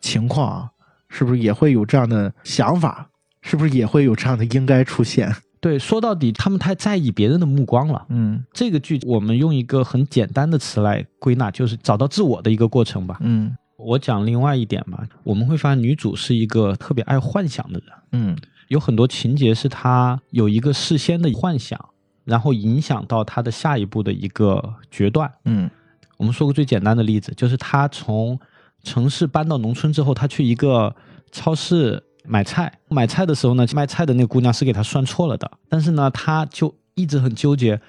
[0.00, 0.70] 情况啊？
[1.08, 3.08] 是不是也会有这样的想法？
[3.40, 5.34] 是不是也会有这样的应该出现？
[5.60, 8.06] 对，说到底，他们太在意别人的目光了。
[8.10, 13.16] 嗯这个剧我们用一个很简单的词来归纳，就是找到自我的一个过程吧。
[13.20, 18.36] 嗯我讲另外一点吧，我们会发现女主是一个特别爱幻想的人，嗯
[18.66, 21.78] 有很多情节是她有一个事先的幻想，
[22.24, 25.32] 然后影响到她的下一步的一个决断。
[25.44, 25.70] 嗯
[26.16, 28.38] 我们说个最简单的例子，就是她从
[28.82, 30.94] 城市搬到农村之后，她去一个
[31.30, 37.80] 超市买菜，买菜的时候呢，卖菜的那个姑娘是给她算错了的，但是呢，她就一直很纠结，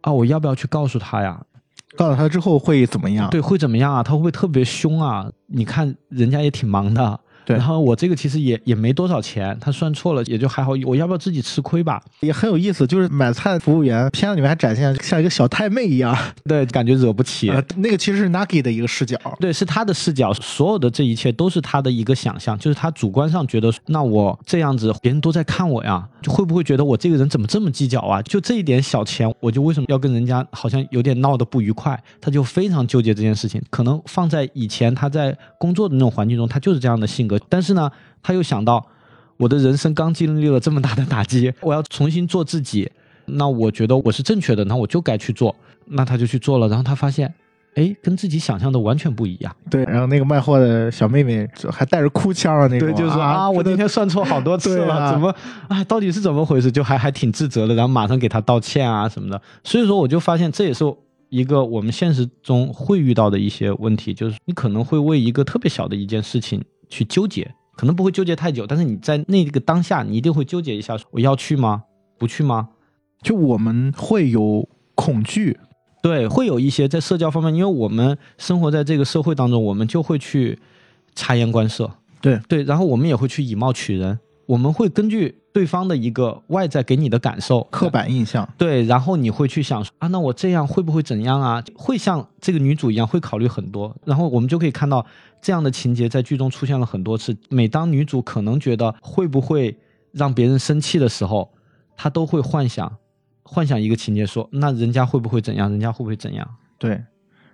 [0.00, 1.44] 啊，我要不要去告诉她呀？
[1.96, 3.28] 告诉他之后会怎么样？
[3.30, 4.02] 对，会怎么样啊？
[4.02, 5.26] 他会不会特别凶啊？
[5.46, 12.02] 你看人家也挺忙的，对然后我这个其实也也没多少钱，他算错了也就还好，我要不要自己吃亏吧？
[12.20, 17.48] 也很有意思，就是买菜服务员片子里面还展现像一个小太妹一样，对，感觉惹不起。
[17.48, 19.16] 呃，那个其实是 Nagi 的一个视角。
[19.38, 28.20] 对，是他的视角，所有的这一切都是他的一个想象，就是他主观上觉得，那我这样子，别人都在看我呀，就会不会觉得我这个人怎么这么计较啊？
[28.22, 31.96] 就这一点小钱，我就为什么要跟人家好像有点闹得不愉快？
[32.20, 33.62] 他就非常纠结这件事情。
[33.70, 37.90] 可能放在以前他在工作的那种环境中，他就是这样的性格，但是呢，
[38.22, 38.84] 他又想到
[39.36, 42.90] 我的人生刚经历了这么大的打击，我要重新做自己，
[43.26, 45.54] 那我觉得我是正确的，那我就该去做，
[45.86, 47.32] 那他就去做了，然后他发现。
[47.76, 49.54] 哎，跟自己想象的完全不一样。
[49.68, 55.28] 对，然后那个卖货的小妹妹就还带着哭腔的那种，对，就是啊，我今天算错好多次了，啊怎么
[55.68, 55.84] 啊？
[55.84, 56.72] 到底是怎么回事？
[56.72, 59.38] 就还还挺自责的，然后马上给他道歉啊什么的。
[59.62, 60.84] 所以说，我就发现这也是
[61.28, 71.82] 一个我们现实中会遇到的一些问题，就是你可能会为一个特别小的一件事情去纠结，可能不会纠结太久，但是你在那个当下，你一定会纠结一下，我要去吗？
[72.18, 72.68] 不去吗？
[73.22, 75.58] 就我们会有恐惧，
[76.02, 80.58] 对，会有一些在社交方面，因为我们生活在这个社会当中，我们就会去
[81.14, 91.62] 察言观色，对对，然后我们也会去以貌取人，我们会根据对方的一个外在给你的感受，刻板印象，对，然后你会去想说啊，那我这样会不会怎样啊？
[91.74, 95.04] 会像这个女主一样会考虑很多，然后我们就可以看到
[95.42, 97.36] 这样的情节在剧中出现了很多次。
[97.48, 99.76] 每当女主可能觉得会不会
[100.12, 101.52] 让别人生气的时候，
[101.96, 102.96] 她都会幻想
[103.42, 105.70] 幻想一个情节说，那人家会不会怎样？
[105.70, 106.48] 人家会不会怎样？
[106.78, 107.02] 对。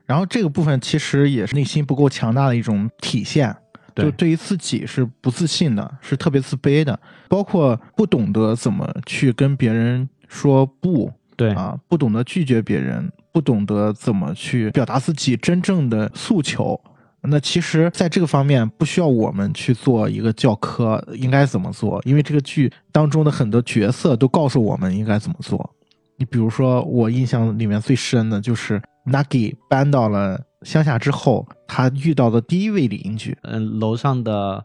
[0.05, 3.62] 然后这个部分其实也是内心不够强大的一种体现，对
[3.97, 16.81] 就对于自己是不自信的，是特别自卑的，包括不懂得怎么去跟别人说不对啊，不懂得拒绝别人，不懂得怎么去表达自己真正的诉求。
[17.25, 25.71] 那其实，在这个方面不需要我们去做一个教科，应该怎么做，因为这个剧当中的很多角色都告诉我们应该怎么做。
[26.17, 34.65] 你比如说，我印象里面最深的就是 Nagi 搬到了乡下之后，他遇到的第一位邻居嗯，楼上的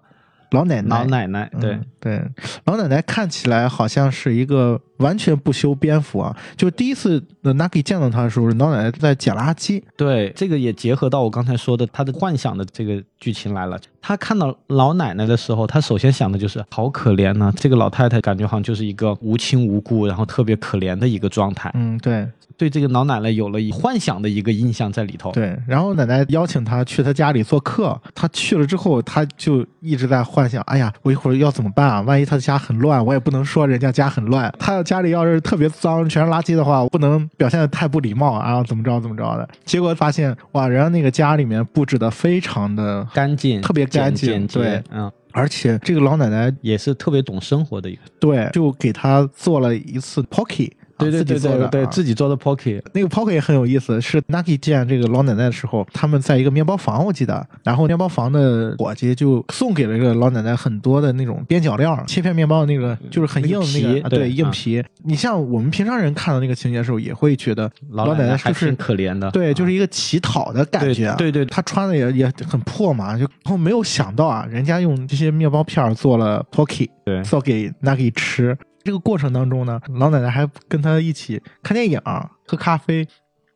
[0.52, 1.00] 老奶奶。
[1.00, 2.23] 老奶奶，对嗯、对，
[2.65, 6.38] 老奶奶看起来好像是一个完全不修边幅啊。
[6.56, 9.81] 就第一次呃 Nagi 见到他的时候，老奶奶在捡垃圾。
[9.95, 13.79] 对，这个也结合到我刚才说的他的幻想的这个剧情来了。
[14.01, 25.31] 他看到老奶奶的时候，他首先想的就是好可怜呐、这个老太太感觉好像就是一个无亲无故，然后特别可怜的一个状态，嗯，对对这个老奶奶有了幻想的一个印象在里头。
[25.31, 25.55] 对。
[25.67, 32.01] 然后奶奶邀请他去他家里做客，他去了之后，他就一直在幻想：哎呀，我一会儿要怎么办啊？
[32.01, 34.51] 万一他家很乱，我也不能说人家家很乱。
[34.57, 39.47] 他要家里要是特别脏，全是垃圾的话，我不能表现的太不礼貌啊，怎么着怎么着的。
[39.63, 48.02] 结果发现，哇，人家那个家里面布置的非常的干净，特别干净对嗯，而且这个老奶奶也是特别懂生活的一个。
[48.19, 64.84] 对就给她做了一次 pocky，对对对对对，啊自己做的 pocket，那个 pocket 也很有意思，是 Naki 见这个老奶奶的时候，他们在一个面包房，我记得，然后面包房的伙计就送给了这个老奶奶很多的那种边角料，切片面包的那个就是很硬的那那个对硬皮。
[65.03, 69.30] 你像我们平常人看到那个情节的时候，也会觉得老奶奶是不是还挺可怜的。
[69.32, 71.15] 对，就是啊一个乞讨的感觉啊。
[71.15, 78.57] 对对对她穿的也也很破嘛，就然后没有想到啊，人家用这些面包片做了 pocky，对做给 Naki 吃。
[78.88, 81.99] 这个过程当中呢，老奶奶还跟他一起看电影、
[82.47, 83.05] 喝咖啡。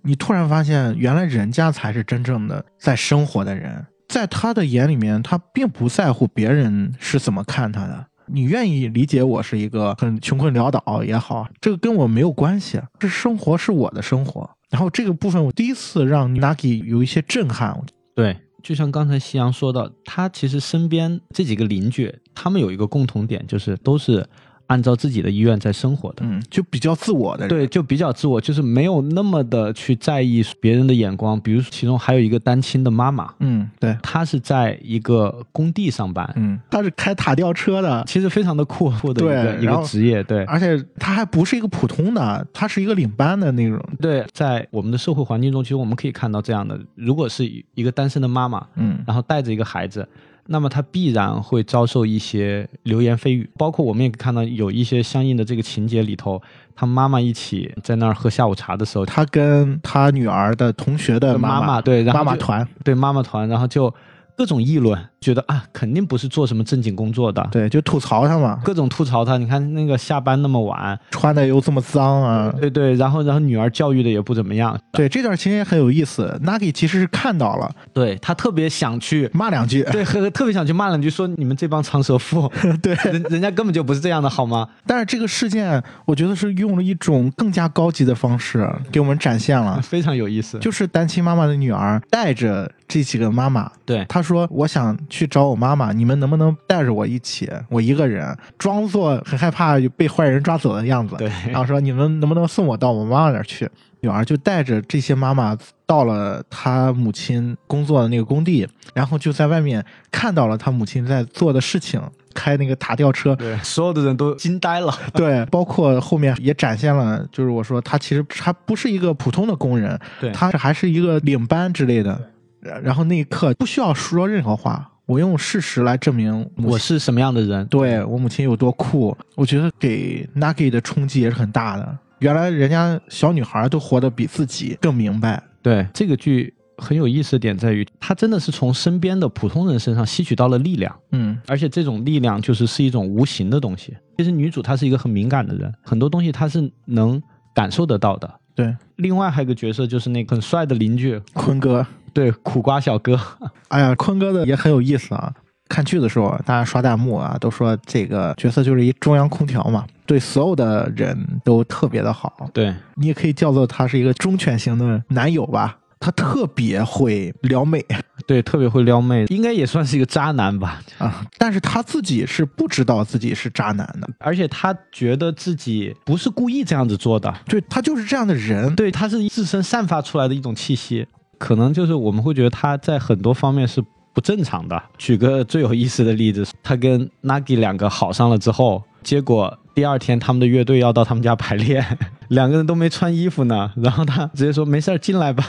[0.02, 3.86] 你突然发现，原来人家才是真正的在生活的人。
[4.10, 8.08] 在他的眼里面，他并不在乎别人是怎么看他的。
[8.26, 14.50] 你愿意理解我是一个很穷困潦倒也好，这个跟我没有关系，这生活是我的生活。
[14.70, 17.82] 然后这个部分，我第一次让 Nagi 有一些震撼。
[18.14, 24.28] 对，就像刚才夕阳说的，他其实身边这几个邻居，他们有一个共同点，就是都是
[24.72, 26.20] 按照自己的意愿在生活的。
[26.22, 27.50] 嗯，就比较自我的人。
[27.50, 31.38] 对，就比较自我，就是没有那么的去在意别人的眼光。
[31.42, 40.24] 比如，其中还有一个单亲的妈妈，嗯，对，她是在一个工地上班，嗯，她是开塔吊车的，其实非常的酷酷的一个一个职业。
[40.24, 43.78] 对而且她还不是一个普通的，她是一个领班的那种。
[44.00, 50.08] 对，在我们的社会环境中，其实我们可以看到这样的：如果是一个单身的妈妈，嗯然后带着一个孩子，
[50.52, 53.50] 那么她必然会遭受一些流言蜚语。
[53.58, 56.42] 包括我们也看到有一些相应的这个情节里头，
[56.76, 63.94] 他妈妈一起在那儿喝下午茶的时候，他跟他女儿的同学的妈妈对，妈妈团，对妈妈团，然后就
[64.38, 69.38] 各种议论，觉得啊，肯定不是做什么正经工作的，对，就吐槽他嘛，各种吐槽他。
[69.38, 72.52] 你看那个下班那么晚，穿的又这么脏啊。
[72.60, 76.42] 对对，然后然后女儿教育的也不怎么样，对，这段情节很有意思。
[76.44, 79.30] Nagi 其实是看到了，对他特别想去。
[79.32, 79.84] 骂两句。
[79.94, 82.52] 对，和特别想去骂两句，说你们这帮长舌妇，
[82.82, 84.68] 对，人人家根本就不是这样的，好吗？
[84.88, 90.58] 但是这个事件，我觉得是用了一种更加高级的方式给我们展现了，非常有意思。
[90.58, 97.48] 就是单亲妈妈的女儿带着这几个妈妈，对她说：“我想去找我妈妈，你们能不能带着我一起？
[97.70, 103.70] 我一个人，装作很害怕被坏人抓走的样子。”对然后说：“你们能不能送我到我妈妈那儿去？”
[104.04, 105.56] 女儿就带着这些妈妈
[105.86, 112.02] 到了她母亲工作的那个工地，然后就在外面看到了她母亲在做的事情，
[112.34, 113.36] 开那个塔吊车。
[113.36, 114.92] 对，所有的人都惊呆了。
[115.14, 122.20] 对，包括后面也展现了，就是我说她其实他不是一个普通的工人，对他还是一个领班之类的。
[122.60, 127.66] 然然后那一刻不需要说任何话，我用事实来证明我是什么样的人？
[127.68, 129.16] 对我母亲有多酷。
[129.36, 131.98] 我觉得给 Nagi 的冲击也是很大的。
[132.20, 135.42] 原来人家小女孩都活得比自己更明白。
[135.62, 143.96] 对这个剧很有意思的点在于，她真的是从身边的普通人身上吸取到了力量，嗯，而且这种力量就是是一种无形的东西。
[144.18, 147.22] 其实女主她是一个很敏感的人，很多东西她是能
[147.54, 148.34] 感受得到的。
[148.54, 153.20] 对，另外还有一个角色就是那个很帅的邻居，坤哥，对苦瓜小哥，
[153.70, 155.34] 哎呀，坤哥的也很有意思啊。
[155.68, 162.50] 看剧的时候，大家刷弹幕啊，都说这个角色就是一中央空调嘛，对所有的人都特别的好。
[162.52, 165.78] 对你也可以叫做他是一个忠犬型的男友吧。
[166.04, 167.86] 他特别会撩妹
[168.26, 170.82] 对，特别会撩妹，应该也算是一个渣男吧。
[170.98, 178.76] 啊，但是他自己是不知道自己是渣男的，而且他觉得自己不是故意这样子做的，对他就是这样的人。
[178.76, 181.06] 对，他是自身散发出来的一种气息，
[181.42, 183.84] 可能就是我们会觉得他在很多方面是
[184.14, 184.80] 不正常的。
[185.00, 191.84] 举个最有意思的例子，他跟 Nagi 两个好上了之后，结果第二天他们的乐队要到他们家排练，
[192.30, 195.44] 两个人都没穿衣服呢，然后他直接说没事儿进来吧。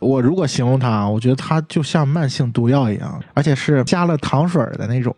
[0.00, 5.14] 我如果形容他，我觉得他就像慢性毒药一样，而且是加了糖水儿的那种。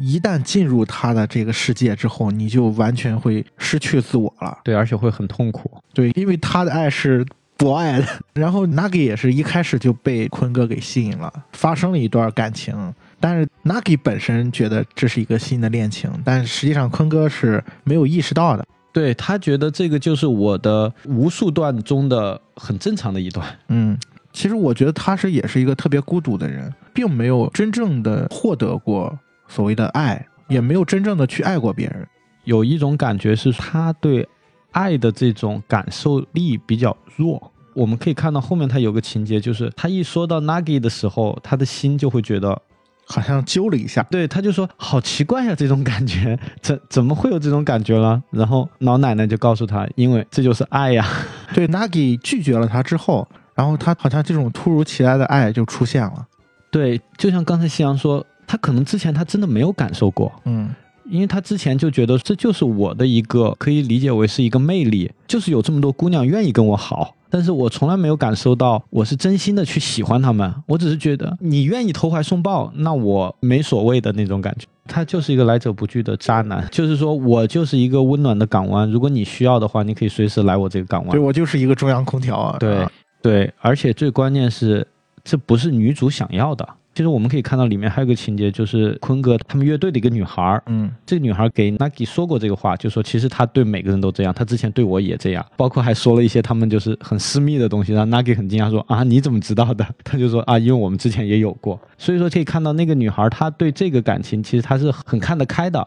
[0.00, 4.56] 一旦进入他的这个世界之后，你就完全会失去自我了。
[4.62, 5.68] 对，而且会很痛苦。
[5.92, 7.26] 对，因为他的爱是
[7.58, 8.06] 博爱的。
[8.32, 12.94] 然后 Nagi 也是一开始就被坤哥给吸引了，发生了一段感情。
[13.20, 18.64] 但是 Nagi 本身觉得这是一个新的恋情，但实际上坤哥是没有意识到的。
[18.90, 23.46] 对他觉得这个就是我的无数段中的很正常的一段。
[23.68, 23.98] 嗯，
[24.32, 32.06] 其实我觉得他是也是一个特别孤独的人，并没有真正的获得过所谓的爱，也没有真正的去爱过别人。
[32.44, 34.26] 有一种感觉是他对
[34.72, 37.52] 爱的这种感受力比较弱。
[37.74, 42.60] 我们可以看到后面他有个情节，就是他一说到 Nagi 的时候，他的心就会觉得，
[43.06, 48.20] 好像揪了一下，对，他就说好奇怪呀、这种感觉怎怎么会有这种感觉了？
[48.30, 51.06] 然后老奶奶就告诉他，因为这就是爱呀。
[51.54, 56.26] 对 Nagi 拒绝了他之后，然后他好像这种突如其来的爱就出现了。
[56.70, 60.68] 对，就像刚才夕阳说，他可能之前他真的没有感受过，嗯，
[61.08, 74.66] 因为他之前就觉得这就是我的一个可以理解为是一个魅力，就是有这么多姑娘愿意跟我好，但是我从来没有感受到我是真心的去喜欢他们，我只是觉得你愿意投怀送抱，那我没所谓的那种感觉。
[74.86, 81.20] 他就是一个来者不拒的渣男，就是说我就是一个温暖的港湾，如果你需要的话，你可以随时来我这个港湾对。
[81.20, 82.56] 我就是一个中央空调啊。
[82.58, 82.90] 对啊
[83.20, 84.86] 对，而且最关键是，
[85.22, 86.66] 这不是女主想要的。
[86.98, 99.86] 其实我们可以看到里面还有个情节，就是坤哥他们乐队的一个女孩儿，嗯这个女孩给 Nagi 说过这个话，就说其实她对每个人都这样，她之前对我也这样，包括还说了一些他们就是很私密的东西，让 Nagi 很惊讶说啊你怎么知道的？
[100.02, 105.86] 他就说啊因为我们之前也有过，所以说可以看到那个女孩她对这个感情其实她是很看得开的，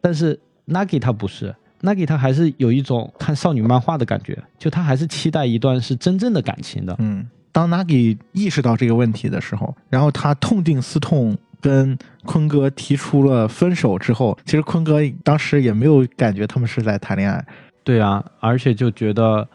[0.00, 0.36] 但是
[0.66, 1.54] Nagi 她不是。
[1.82, 6.96] Nagi 他还是有一种看少女漫画的感觉，就他还是期待一段是真正的感情的。
[6.98, 7.24] 嗯。
[7.58, 17.44] 当 Nagi 意识到这个问题的时候，然后他痛定思痛，跟坤哥提出了分手之后，其实坤哥当时也没有感觉他们是在谈恋爱，
[17.82, 19.48] 对啊，而且就觉得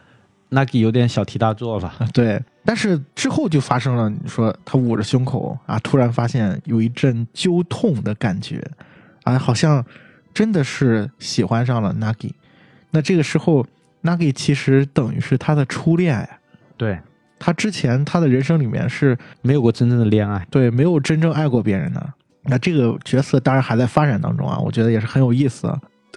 [0.52, 1.94] Nagi 有点小题大做了。
[2.14, 2.44] 对。
[2.66, 8.62] 但是之后就发生了，你说他捂着胸口啊，突然发现有一阵揪痛的感觉，
[9.24, 9.82] 啊，好像
[10.34, 12.32] 真的是喜欢上了 Nagi。
[12.92, 13.66] 那这个时候
[14.02, 16.30] ，Nagi 其实等于是他的初恋呀。
[16.76, 17.00] 对，
[17.46, 20.48] 他之前他的人生里面是没有过真正的恋爱。
[20.50, 22.14] 对没有真正爱过别人的。
[22.44, 25.70] 那这个角色当然还在发展当中啊，我觉得也是很有意思。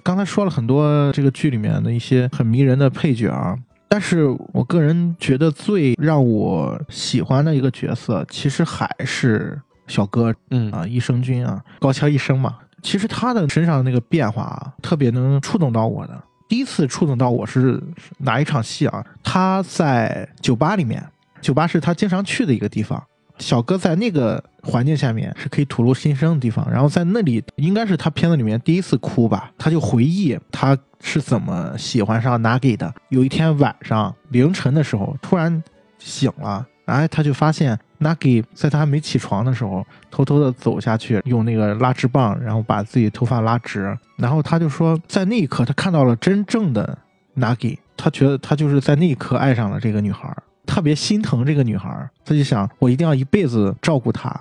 [0.05, 3.59] 刚才说了很多这个剧里面的一些很迷人的配角啊，
[3.89, 12.59] 但是我个人觉得最让我喜欢的一个角色，其实还是小哥嗯啊，益生菌啊，高桥医生嘛。
[12.83, 16.23] 其实他的身上的那个变化啊，特别能触动到我的。
[16.49, 17.83] 第一次触动到我是
[18.19, 19.05] 哪一场戏啊？
[19.25, 21.05] 他在酒吧里面，
[21.41, 23.03] 酒吧是他经常去的一个地方。
[23.39, 32.91] 小哥在那个环境下面是可以吐露心声的地方，然后在那里应该是他片子里面第一次哭吧，他就回忆他是怎么喜欢上 Nagi 的。
[33.11, 35.63] 有一天晚上凌晨的时候，突然
[35.99, 46.97] 醒了，哎，他就发现 Nagi 在他还没起床的时候，偷偷的走下去，用那个拉直棒，然后把自己头发拉直，然后他就说，在那一刻他看到了真正的
[47.37, 50.35] Nagi，他觉得他就是在那一刻爱上了这个女孩。
[50.67, 51.89] 特别心疼这个女孩，
[52.25, 54.35] 他就想我一定要一辈子照顾她。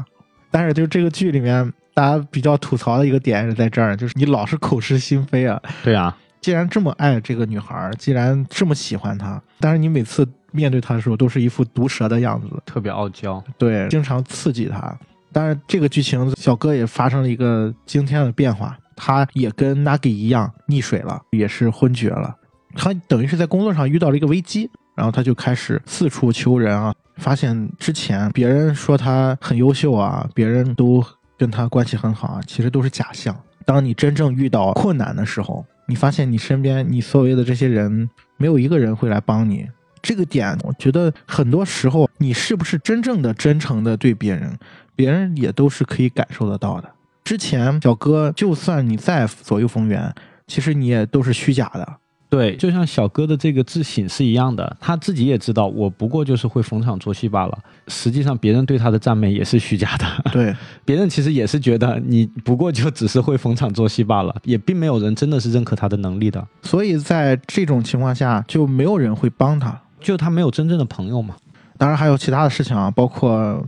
[0.51, 5.61] 但是就这个剧里面，大家比较吐槽的一个点是在这儿，就是你老是口是心非啊。
[5.83, 13.43] 对啊，既然这么爱这个女孩，既然这么喜欢她，但是你每次面对她的时候都是一副毒舌的样子，特别傲娇。
[13.57, 14.97] 对，经常刺激她。
[15.31, 22.33] 但是，这个剧情小哥也发生了一个惊天的变化，他也跟 Nagi 一样溺水了，也是昏厥了。
[22.73, 24.69] 他等于是在工作上遇到了一个危机。
[24.95, 31.03] 然后他就开始四处求人啊，发现之前别人说他很优秀啊，别人都
[31.37, 33.35] 跟他关系很好啊，其实都是假象。
[33.65, 39.67] 当你真正遇到困难的时候，你发现你身边你所谓的这些人，没有一个人会来帮你。
[40.01, 44.55] 这个点，我觉得很多时候你是不是真正的真诚的对别人，
[44.95, 46.89] 别人也都是可以感受得到的。
[47.23, 50.13] 之前小哥，就算你再左右逢源，
[50.45, 51.97] 其实你也都是虚假的。
[52.35, 57.57] 对，就像小哥的这个自省是一样的，他自己也知道，我不过就是会逢场作戏罢了。
[57.87, 60.05] 实际上，别人对他的赞美也是虚假的。
[60.31, 66.45] 对， 别人其实也是觉得你不过就只是会逢场作戏罢了，也并没有人真的是认可他的能力的。
[66.63, 71.35] 所以在这种情况下，就没有人会帮他，就他没有真正的朋友嘛。
[71.77, 73.61] 当然还有其他的事情啊，包括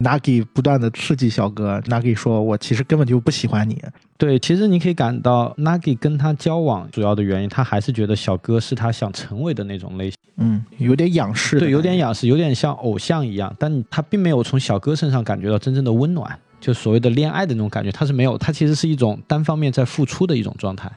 [0.00, 3.82] Nagi 不断的刺激小哥，Nagi 说：“我其实根本就不喜欢你。”
[4.18, 10.18] 对，其实你可以感到 Nagi 跟他交往主要的原因，他还是觉得小哥是他想成为的那种类型。
[10.36, 20.90] 嗯，有点仰视，对，有点仰视，有点像偶像一样，但他并没有从小哥身上感觉到真正的温暖，就所谓的恋爱的那种感觉，他是没有，他其实是一种单方面在付出的一种状态。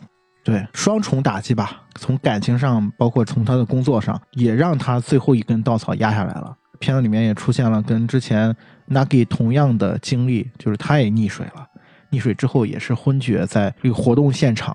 [0.48, 6.56] 对，双重打击吧，从感情上，包括从他的工作上，也让他最后一根稻草压下来了。
[6.80, 8.56] 片子里面也出现了跟之前
[8.90, 11.68] Nagi 同样的经历，就是他也溺水了，
[12.12, 14.74] 溺水之后也是昏厥在这个活动现场。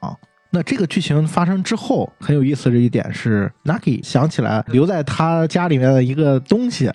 [0.51, 6.93] 那这个剧情发生之后，很有意思的一点是，Nagi 想起来留在他家里面的一个东西，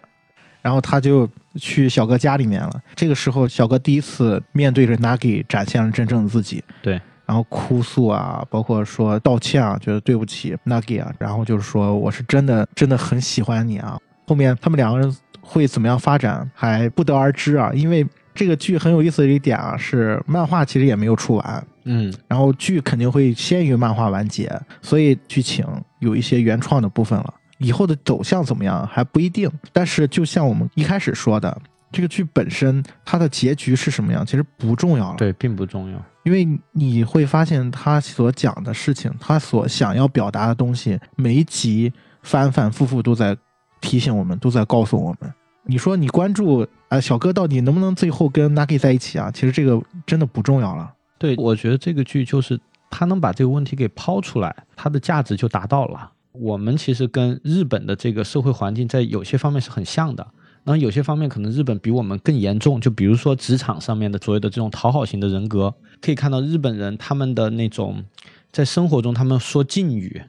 [0.62, 2.80] 然后他就去小哥家里面了。
[2.96, 6.64] 这个时候，小哥第一次面对着 Nagi 展现了真正的自己。
[6.84, 7.02] 对。
[7.28, 14.00] 然后哭诉啊，包括说道歉啊，觉得对不起 Nagi 啊，然后就是说我是真的真的很喜欢你啊。
[14.26, 24.50] 后面他们两个人会怎么样发展还不得而知啊，因为这个剧很有意思的一点啊，是漫画其实也没有出完，嗯，然后剧肯定会先于漫画完结，
[24.82, 25.66] 所以剧情
[26.00, 27.34] 有一些原创的部分了。
[27.60, 31.60] 以后的走向怎么样还不一定，但是就像我们一开始说的，
[31.92, 35.16] 这个剧本身它的结局是什么样，其实不重要了。
[35.18, 36.04] 对，并不重要。
[36.24, 43.38] 因为你会发现他所讲的事情，他所想要表达的东西，每一集反反复复都在
[43.80, 45.34] 提醒我们，都在告诉我们。
[45.64, 49.32] 你说你关注啊、呃，小哥到底能不能最后跟 Nagi 在一起啊？
[49.32, 50.94] 其实这个真的不重要了。
[51.18, 52.60] 对，我觉得这个剧就是
[52.90, 56.12] 他能把这个问题给抛出来，它的价值就达到了。
[56.34, 60.28] 我们其实跟日本的这个社会环境在有些方面是很像的。
[60.68, 68.04] 然后有些方面可能日本比我们更严重，就比如说职场上面的所谓的这种讨好型的人格，可以看到日本人他们的那种
[68.52, 70.22] 在生活中他们说敬语，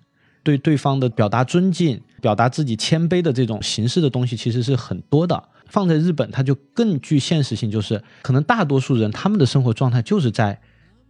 [0.45, 5.43] 对对方的表达尊敬、表达自己谦卑的这种形式的东西，其实是很多的。
[5.66, 10.57] 放在日本，它就更具现实性，就是可能大多数人他们的生活状态就是在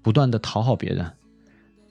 [0.01, 1.07] 不断的讨好别人，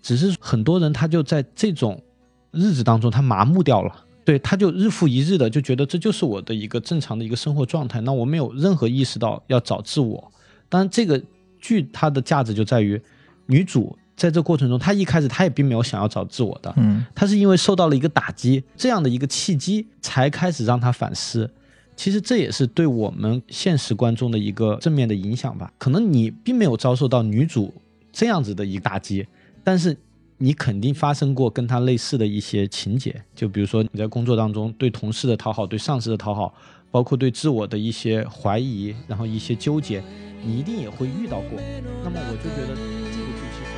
[0.02, 2.02] 只是很多人他就在这种
[2.50, 10.30] 日子当中他麻木掉了，对，他就日复一日的就觉得这就是我的一个正常的一个生活状态，那我没有任何意识到要找自我。
[10.68, 11.24] 当然，这个
[11.62, 13.02] 剧它的价值就在于
[13.46, 21.50] 女主在这过程中，她一开始她也并没有想要找自我的，嗯她是因为受到了一个打击，这样的一个契机，才开始让她反思。
[21.96, 25.72] 其实这也是对我们现实观众的一个正面的影响吧。
[25.78, 27.74] 可能你并没有遭受到女主
[28.12, 29.26] 这样子的一个打击，
[29.64, 29.96] 但是
[30.39, 33.23] 你肯定发生过跟她类似的一些情节。
[33.35, 36.55] 就比如说你在工作当中对同事的讨好、对上司的讨好，
[36.91, 40.03] 包括对自我的一些怀疑，然后一些纠结，
[40.45, 41.61] 你一定也会遇到过。
[42.03, 43.73] 那么我就觉得这个剧其实。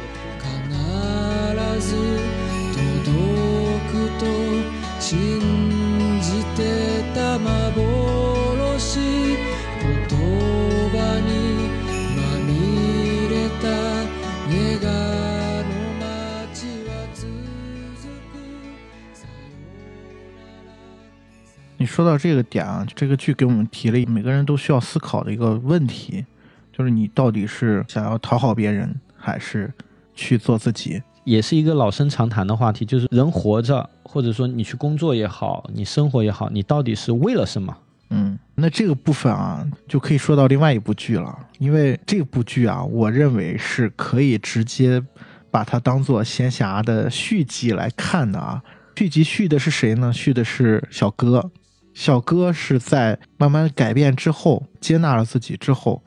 [0.45, 1.97] 必ず
[2.75, 3.09] 届
[3.91, 4.23] くと
[5.01, 5.41] 信
[6.21, 6.59] じて
[7.15, 7.45] た幻
[21.80, 26.26] 你说到这个点啊，这个剧给我们提了每个人都需要思考的一个问题，
[26.74, 29.74] 就是你到底是想要讨好别人，还是
[30.14, 31.02] 去做自己？
[31.24, 37.78] 也是一个老生常谈的话题，就是人活着，或者说你去工作也好，你生活也好，你到底是为了什么？
[38.10, 45.02] 嗯，那这个部分啊，就可以说到另外一部剧了，因为这部剧啊，我认为是可以直接
[45.50, 48.62] 把它当做闲暇的续集来看的啊。
[48.98, 50.12] 续集续的是谁呢？
[50.12, 51.50] 续的是小哥。
[52.00, 56.02] 小哥是在慢慢改变之后，接纳了自己之后，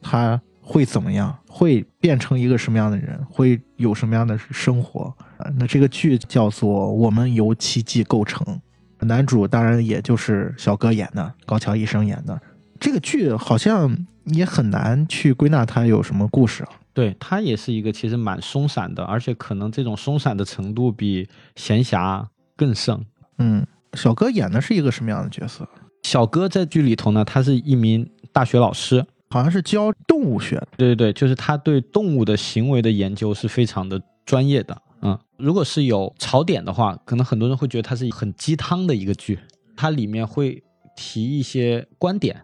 [0.00, 1.38] 他会怎么样？
[1.46, 3.22] 会变成一个什么样的人？
[3.28, 5.14] 会有什么样的生活？
[5.58, 8.58] 那这个剧叫做《我们由奇迹构成》。
[9.06, 12.40] 男主当然也就是小哥演的，高桥医生演的。
[12.80, 16.70] 这个剧好像也很难去归纳它有什么故事啊。
[16.94, 22.24] 对，它也是一个其实蛮松散的，而且可能这种松散的程度比闲暇
[22.56, 22.98] 更甚。
[23.36, 25.68] 嗯，小哥演的是一个什么样的角色？
[26.02, 30.60] 小哥在剧里头呢，他是一名大学老师，好像是教动物学。
[30.76, 34.76] 对对对，就是他对动物的行为的研究是非常的专业的。
[35.00, 39.38] 嗯，如果是有槽点的话，可能很多人会觉得它是很鸡汤的一个剧，
[39.76, 40.62] 它里面会
[40.96, 42.42] 提一些观点，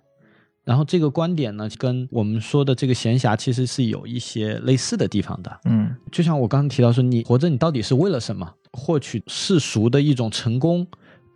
[0.64, 5.60] 然后这个观点呢，跟我们说的这个闲暇其实是有一些类似的地方的。
[5.64, 8.54] 嗯就像我刚刚提到说，你活着你到底是为了什么？
[8.72, 10.86] 获取世俗的一种成功，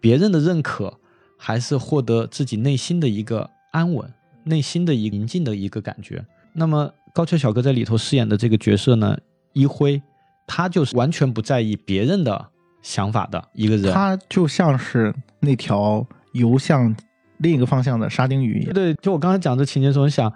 [0.04, 0.98] 别人的认可，
[1.38, 4.06] 还是获得自己内心的一个安稳、
[4.42, 6.22] 内心的一个宁静的一个感觉？
[6.52, 9.16] 那么高桥小哥在里头饰演的这个角色呢，
[9.54, 10.02] 一辉，
[10.46, 12.48] 他就是完全不在意别人的
[12.82, 13.94] 想法的一个人。
[13.94, 16.94] 他就像是那条游向
[17.38, 18.74] 另一个方向的沙丁鱼一样。
[18.74, 20.30] 对，就我刚才讲这情节的时候，想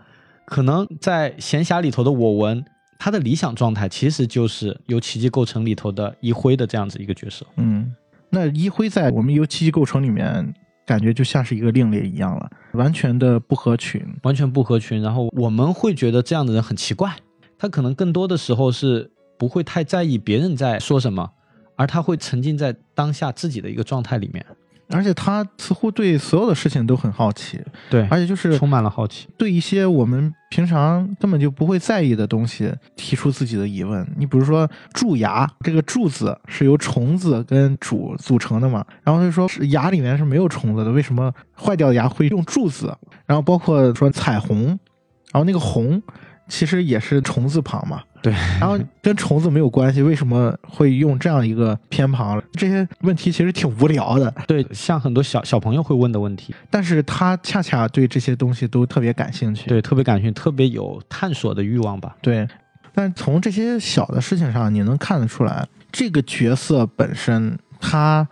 [0.47, 2.65] 可能在闲暇里头的我文，
[2.99, 7.45] 他的理想状态其实就是由奇迹构成里头的一辉的这样子一个角色。
[7.57, 7.95] 嗯，
[8.31, 10.55] 那一辉在我们由七七构成里面，
[10.87, 14.03] 感觉就像是一个另类一样了，完全的不合群。
[14.23, 17.15] 完全不合群，然后我们会觉得这样的人很奇怪，
[17.59, 21.31] 他可能更多的时候是不会太在意别人在说什么，
[21.77, 24.45] 而他会沉浸在当下自己的一个状态里面，
[24.91, 27.61] 而且他似乎对所有的事情都很好奇，
[27.91, 29.29] 对，而且就是充满了好奇。
[29.37, 34.07] 对一些我们平常根本就不会在意的东西提出自己的疑问。
[34.17, 38.85] 你比如说蛀牙，这个蛀字是由虫子跟主组成的嘛？
[39.03, 42.97] 然后他就说是牙里面是没有虫子的，为什么坏掉的牙会用蛀字？
[43.27, 46.03] 然后包括说彩虹，然后那个红
[46.49, 48.03] 其实也是虫字旁嘛。
[48.21, 52.43] 对，然后跟虫子没有关系，为什么会用这样一个偏旁？
[52.53, 59.69] 这些问题其实挺无聊的，对，像很多小小朋友会问的问题，但是他恰恰对这些东西都特别感兴趣。
[59.69, 62.17] 对，特别感兴趣，特别有探索的欲望吧。
[62.21, 62.49] 对，
[62.93, 68.27] 但从这些小的事情上，你能看得出来，这个角色本身他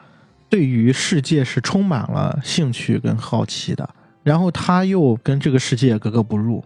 [0.48, 3.88] 对于世界是充满了兴趣跟好奇的，
[4.24, 6.64] 然后他又跟这个世界格格不入，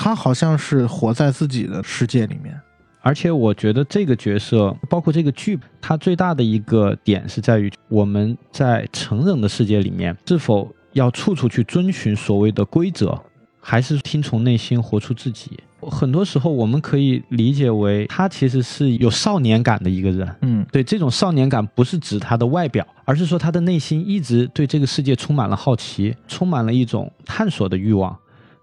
[0.00, 2.54] 他好像是活在自己的世界里面。
[3.00, 13.20] 而且我觉得这个角色，包括这个剧，它最大的一个点是在于我们在成人的世界里面，是否要处处去遵循所谓的规则，
[13.60, 15.58] 还是听从内心活出自己？
[15.80, 20.36] 很多时候我们可以理解为他其实是有少年感的一个人。
[20.42, 28.14] 嗯对这种少年感，不是指他的外表，而是说他的内心一直对这个世界充满了好奇，充满了一种探索的欲望，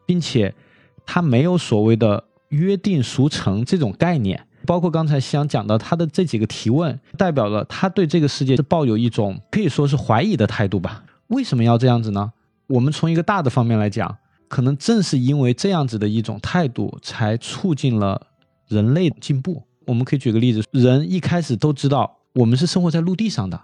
[0.06, 0.54] 并且
[1.06, 4.46] 他没有所谓的约定俗成这种概念。
[4.66, 11.04] 包括刚才西阳讲到他的这几个提问，代表了他对这个世界是抱有一种可以说是怀疑的态度吧。
[11.28, 12.34] 为什么要这样子呢？
[12.66, 18.20] 我们从一个大的方面来讲，可能正是因为这样子的一种态度，才促进了
[18.68, 19.62] 人类进步。
[19.86, 23.62] 我们可以举个例子，人一开始都知道我们是生活在陆地上的，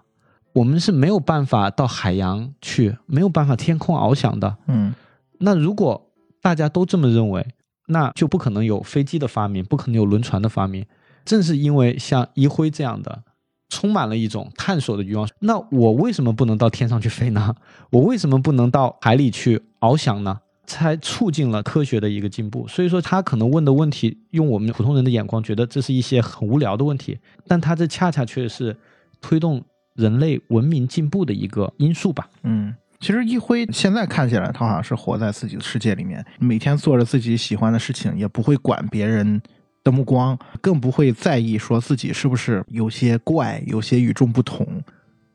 [0.54, 4.56] 我们是没有办法到海洋去，没有办法天空翱翔的。
[4.68, 4.94] 嗯
[5.39, 6.11] 那如果
[6.42, 7.46] 大家都这么认为，
[7.88, 10.86] 那就不可能有飞机的发明，不可能有轮船的发明。
[11.24, 13.24] 正是因为像一辉这样的，
[13.70, 17.56] 充满了一种探索的欲望，那我为什么不能到天上去飞呢？
[17.92, 20.39] 我为什么不能到海里去翱翔呢？
[20.66, 22.66] 才促进了科学的一个进步。
[22.68, 28.76] 所以说，他可能问的问题，用我们普通人的眼光觉得这是一些很无聊的问题，但他这恰恰却是
[29.20, 29.62] 推动
[29.96, 32.30] 人类文明进步的一个因素吧。
[32.44, 32.74] 嗯。
[33.02, 39.41] 其实一辉现在看起来，他好像是活在自己的世界里面，每天做着自己喜欢的事情，也不会管别人
[39.84, 44.66] 的目光，更不会在意说自己是不是有些怪、有些与众不同。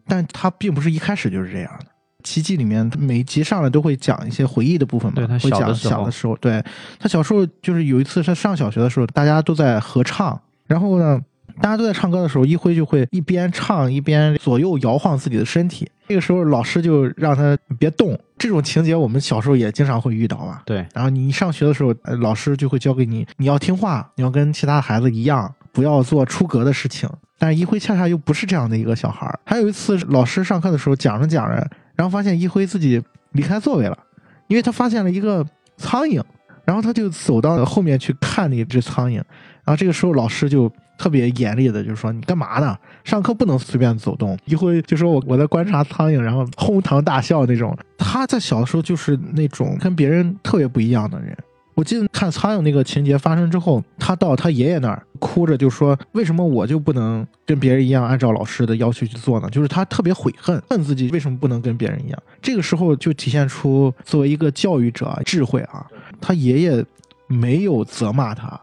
[0.06, 1.86] 但他并不是一开始就是这样的。
[2.22, 6.64] 奇迹里面每一集上来都会讲一些回忆的部分嘛，对他会讲小的时候小的时候，对
[6.98, 11.20] 他小时候就是有一次他上小学的时候，大家都在合唱，然后呢，
[11.60, 15.88] 大家都在唱歌的时候，一辉就会一边唱一边左右摇晃自己的身体。
[16.08, 20.62] 这个时候老师就让他别动，这种情节我们小时候也经常会遇到吧。
[20.64, 27.08] 对，然后你上学的时候，呃老师就会教给你，你要听话，你要跟其他孩子一样，不要做出格的事情。
[27.38, 29.38] 但是一辉恰恰又不是这样的一个小孩儿。
[29.44, 33.98] 还有一次，老师上课的时候讲着讲着，然后发现一辉自己离开座位了，
[34.46, 35.44] 因为他发现了一个
[35.76, 36.22] 苍蝇，
[36.64, 39.16] 然后他就走到后面去看那只苍蝇。
[39.16, 42.76] 然后这个时候老师就特别严厉的就是说：“你干嘛呢？
[43.04, 47.76] 上课不能随便走动。”一辉就说我我在观察苍蝇，然后哄堂大笑那种。
[47.98, 51.36] 他在小的时候就是那种跟别人特别不一样的人。
[51.74, 62.22] 我记得看苍蝇那个情节发生之后，他到他爷爷那儿哭着就说：“为什么我就不能跟别人一样按照老师的要求去做呢？”就是他特别悔恨，恨自己为什么不能跟别人一样。
[62.40, 65.86] 这个时候就体现出作为一个教育者智慧啊，
[66.18, 66.82] 他爷爷
[67.26, 68.58] 没有责骂他，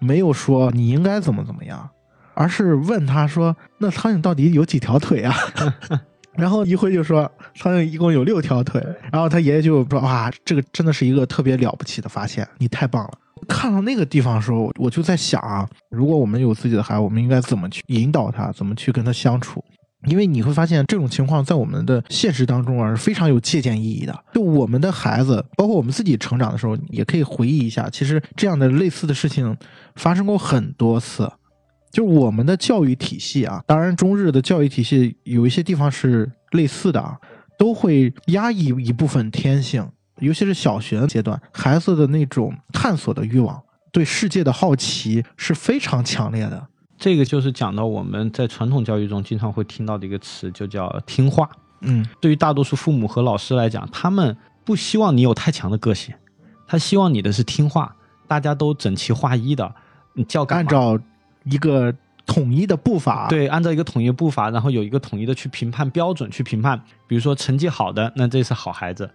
[0.00, 1.88] 没有说你应该怎么怎么样，
[2.34, 5.32] 而是问他说：“那苍蝇到底有几条腿啊？”
[6.34, 8.80] 然后一辉就说苍蝇一共有六条腿，
[9.12, 13.12] 然后他爷爷就说哇，这个真的是一个特别了不起的发现，你太棒了。
[13.48, 19.62] 看到那个地方的时候，我就在想啊，如果我们有自己的孩子，我们应该怎么去引导他，怎么去跟他相处？
[20.06, 24.24] 因为你会发现这种情况在我们的现实当中啊是非常有借鉴意义的。
[24.32, 29.56] 就我们的孩子，包括我们自己成长的时候，也可以回忆一下，其实这样的类似的事情
[29.96, 31.30] 发生过很多次。
[31.90, 37.18] 就我们的教育体系啊，当然中日的教育体系有一些地方是类似的啊，
[37.58, 39.86] 都会压抑一部分天性，
[40.20, 46.64] 尤其是小学阶段，孩子的那种探索的欲望，对世界的好奇是非常强烈的。
[47.00, 51.48] 这个就是讲到我们在传统教育中经常会听到的一个词，就叫听话。
[51.80, 54.36] 嗯对于大多数父母和老师来讲，他们
[54.66, 56.14] 不希望你有太强的个性，
[56.66, 57.96] 他希望你的是听话，
[58.28, 59.74] 大家都整齐划一的，
[60.12, 61.02] 你叫干嘛按照
[61.44, 61.94] 一个
[62.26, 66.78] 统一的步伐，，对，按照一个统一的步伐，然后有一个统一的去评判标准去评判。
[67.06, 69.06] 比如说成绩好的，那这是好孩子；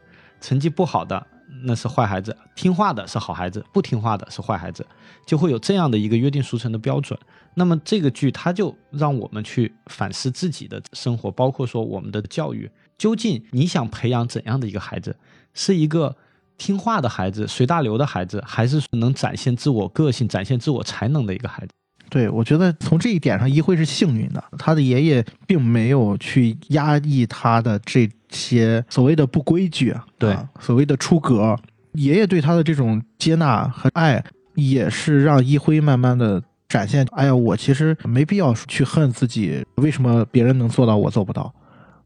[0.41, 1.27] 成绩不好的，
[1.65, 4.83] 那是坏孩子；听话的是好孩子，不听话的是坏孩子，
[5.23, 7.17] 就会有这样的一个约定俗成的标准。
[7.55, 15.15] 那么这个剧它就让我们去反思自己的生活，包括说我们的教育，究竟你想培养怎样的一个孩子？
[15.53, 16.15] 是一个
[16.57, 21.71] 听话的孩子、随大流的孩子，还是能展现自我个性、展现自我才能的一个孩子？
[22.09, 31.57] 对，我觉得从这一点上，一辉是幸运的，他的爷爷并没有去压抑他的这些所谓的不规矩，对啊所谓的出格。
[31.93, 34.23] 爷爷对他的这种接纳和爱，
[34.55, 36.43] 也是让一辉慢慢的
[36.75, 41.53] 展现，哎呀，我其实没必要去恨自己，为什么别人能做到，我做不到？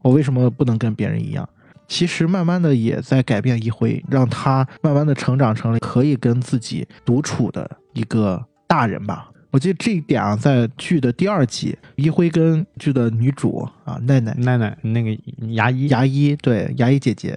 [0.00, 1.48] 我为什么不能跟别人一样？
[1.88, 9.28] 其实慢慢的也在改变一辉，让他慢慢的成长成了可以跟自己独处的一个大人吧。
[9.50, 15.10] 我记得这一点啊，在剧的第二集，一辉跟剧的女主啊奈奈奈奈那个
[15.48, 17.36] 牙医，牙医对牙医姐姐，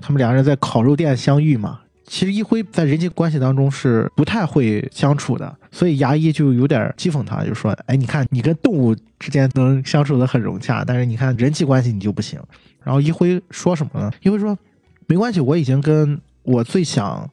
[0.00, 1.78] 他们两个人在烤肉店相遇嘛。
[2.04, 12.40] 其实一辉在人际关系当中是不太会相处的，所以牙医就有点讥讽他，就说：“哎，你看你跟动物之间能相处的很融洽，但是你看人际关系你就不行。”
[12.82, 14.10] 然后一辉说什么呢？
[14.22, 14.58] 一辉说
[15.06, 17.30] ：“没关系，我已经跟我最想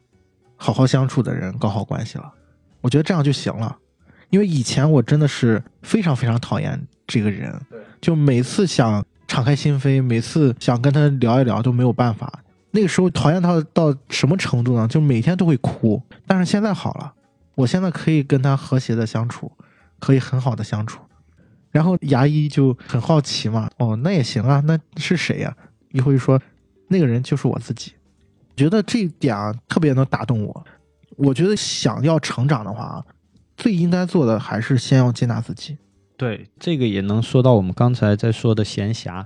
[0.56, 2.32] 好好相处的人搞好关系了。
[2.82, 3.76] 我觉得这样就行了。
[4.30, 7.60] 因为以前我真的是非常非常讨厌这个人，
[8.00, 12.32] 就每次想敞开心扉，每次想跟他聊一聊都没有办法。
[12.72, 14.88] 那个时候讨厌他到什么程度呢？
[14.88, 16.02] 就每天都会哭。
[16.28, 17.14] 但是现在好了，
[17.56, 19.52] 我现在可以跟他和谐的相处，
[20.00, 21.02] 可以很好的相处。
[21.72, 25.56] 然后牙医就很好奇嘛，哦，那也行啊，那是谁呀、
[25.92, 26.40] 一会儿就说
[26.88, 27.94] 那个人就是我自己。
[28.56, 30.66] 觉得这一点啊特别能打动我。
[31.16, 33.06] 我觉得想要成长的话，
[33.56, 35.78] 最应该做的还是先要接纳自己。
[36.18, 39.26] 对，这个也能说到我们刚才在说的闲暇。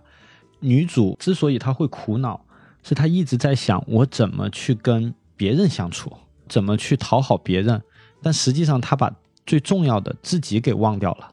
[0.59, 2.45] 女主之所以她会苦恼，
[2.83, 6.11] 是他一直在想我怎么去跟别人相处，
[6.47, 7.81] 怎么去讨好别人，
[8.21, 9.11] 但实际上他把
[9.45, 11.31] 最重要的自己给忘掉了。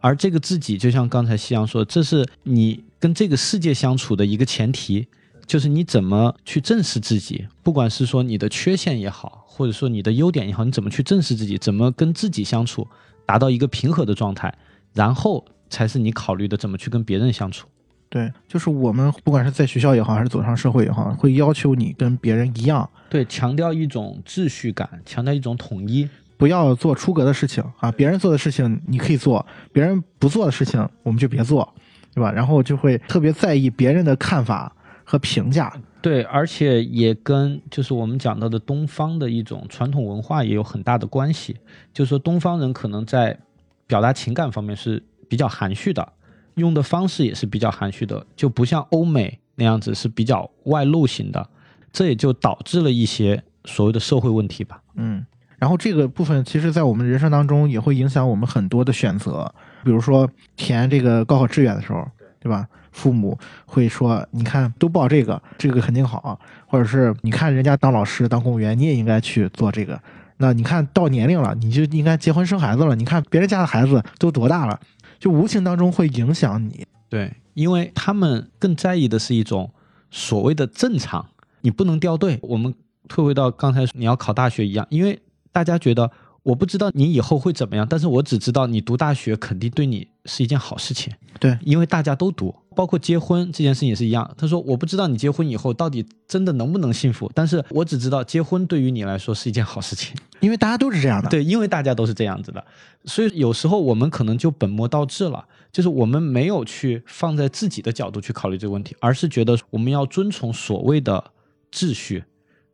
[0.00, 5.08] 而这个自己，就像刚才夕阳说，这是你跟这个世界相处的一个前提，
[5.46, 12.86] 就是你怎么去正视自己，不管是说你的缺陷也好，或者说你的优点也好，你怎么去正视自己，怎么跟自己相处，
[13.24, 14.54] 达到一个平和的状态，
[14.92, 17.66] 然后才是你考虑的怎么去跟别人相处。
[18.08, 26.08] 对，就是我们不管是在学校也好，还是走上社会也好，会要求你跟别人一样，对，强调一种秩序感，强调一种统一。
[26.36, 27.90] 不要做出格的事情啊。
[27.92, 31.72] 别人做的事情你可以做，别人不做的事情我们就别做，
[32.12, 32.30] 对吧？
[32.30, 34.74] 然后就会特别在意别人的看法
[35.04, 35.72] 和评价。
[36.02, 41.56] 对，而且也跟就是我们讲到的东方的一种传统文化也有很大的关系。
[41.92, 43.38] 就是说，东方人可能在
[43.86, 46.06] 表达情感方面是比较含蓄的，
[46.54, 51.48] 用的方式也是比较含蓄的，就不像欧美那样子是比较外露型的。
[51.92, 54.80] 这也就导致了一些所谓的社会问题吧。
[54.96, 55.24] 嗯，
[55.58, 62.04] 然后这个部分其实，在我们人生当中也会影响我们很多的选择，比如说填这个高考志愿的时候，
[62.40, 62.66] 对吧？
[62.90, 63.36] 父母
[63.66, 70.00] 会说：“你看，都报这个，这个肯定好。”或者是你看人家当老师、当公务员，你也应该去做这个。
[70.36, 72.94] 那你看到年龄了，你就应该结婚生孩子了。
[72.94, 74.78] 你看别人家的孩子都多大了，
[75.24, 76.86] 就无形当中会影响你。
[77.08, 79.72] 对，因为他们更在意的是一种
[80.10, 81.26] 所谓的正常，
[81.62, 82.38] 你不能掉队。
[82.42, 82.74] 我们
[83.08, 85.18] 退回到刚才你要考大学一样，因为
[85.50, 86.10] 大家觉得
[86.42, 91.10] 我不知道你以后会怎么样，但是我只知道你读大学肯定对你是一件好事情。
[91.40, 94.30] 对，因为大家都读，包括结婚这件事情也是一样。
[94.36, 100.14] 他说我不知道你结婚以后到底真的能不能幸福，但是我只知道结婚对于你来说是一件好事情。
[100.40, 101.28] 因为大家都是这样的。
[101.30, 102.62] 对，因为大家都是这样子的，
[103.04, 111.24] 所以有时候我们可能就本末倒置了，就是我们没有去放在自己的角度去考虑这个问题，而是觉得我们要遵从所谓的
[111.72, 112.24] 秩序，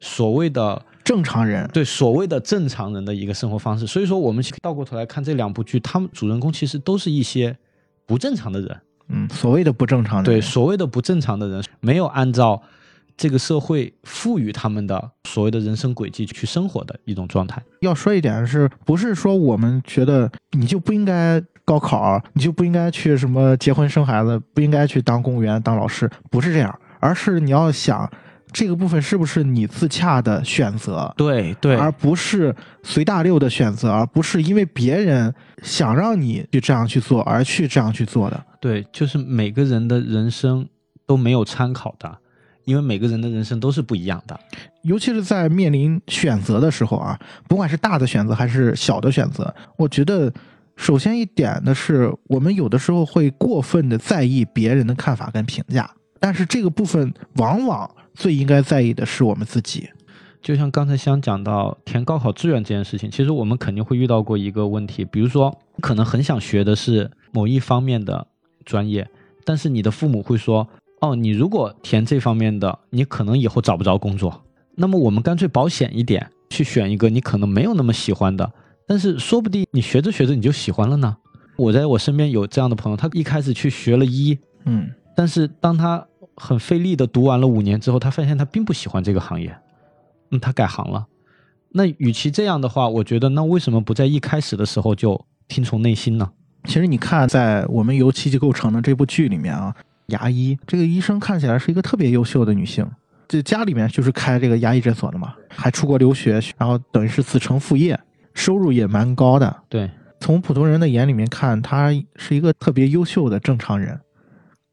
[0.01, 3.86] 所谓的正常人，对所谓的正常人的一个生活方式。
[3.86, 7.57] 所以说，我们倒过头来看这两部剧，他们主人公其实都是一些
[8.05, 8.80] 不正常的人，
[9.11, 12.62] 嗯，所谓的不正常的对，所谓的不正常的人，没有按照
[13.16, 17.62] 这个社会赋予他们的所谓的人生轨迹去生活的一种状态。
[17.80, 28.11] 要说一点是不是说我们觉得你就不应该高考，你就不应该去什么结婚生孩子，不应该去当公务员、当老师，不是这样，而是你要想
[28.53, 35.32] 这个部分是不是你自洽的选择，对对而不是随大流的选择，而不是因为别人
[35.62, 38.44] 想让你去这样去做而去这样去做的。
[38.61, 40.68] 对，就是每个人的人生
[41.07, 42.18] 都没有参考的，
[42.64, 44.38] 因为每个人的人生都是不一样的。
[44.82, 50.32] 尤其是在面临选择的时候啊，不管是大的选择还是小的选择，我觉得
[50.76, 57.90] 首先一点的是，我们有的时候会过分的在意别人的看法跟评价，但是这个部分往往
[58.20, 59.88] 最应该在意的是我们自己。
[60.42, 68.26] 就像刚才想讲到填高考志愿这件事情，其实我们肯定会遇到过一个问题，比如说可能很想学的是某一方面的
[68.66, 69.08] 专业，
[69.46, 70.68] 但是你的父母会说，
[71.00, 74.44] 哦，你如果填这方面的，你可能以后找不着工作。
[74.74, 78.52] 那么我们干脆保险一点，去选一个你可能没有那么喜欢的，
[78.86, 81.16] 但是说不定你学着学着你就喜欢了呢。
[81.56, 86.06] 我在我身边有这样的朋友，他一开始去学了医，嗯，但是当他
[86.41, 89.55] 很费力的读完了五年之后，他发现他并不喜欢这个行业，
[90.30, 91.07] 嗯，他改行了。
[91.72, 96.30] 那与其这样的话，我觉得那为什么不在一开始的时候就听从内心呢？
[96.64, 99.74] 其实你看，在我们由奇迹构成的这部剧里面啊，
[100.07, 102.84] 牙医这个医生看起来是一个特别优秀的女性，
[103.28, 107.99] 这家里面就是开这个牙医诊所的嘛，还出国留学，然后等于是子承父业，
[108.34, 109.57] 收入也蛮高的。
[109.68, 109.88] 对，
[110.18, 114.01] 从普通人的眼里面看，她是一个特别优秀的正常人，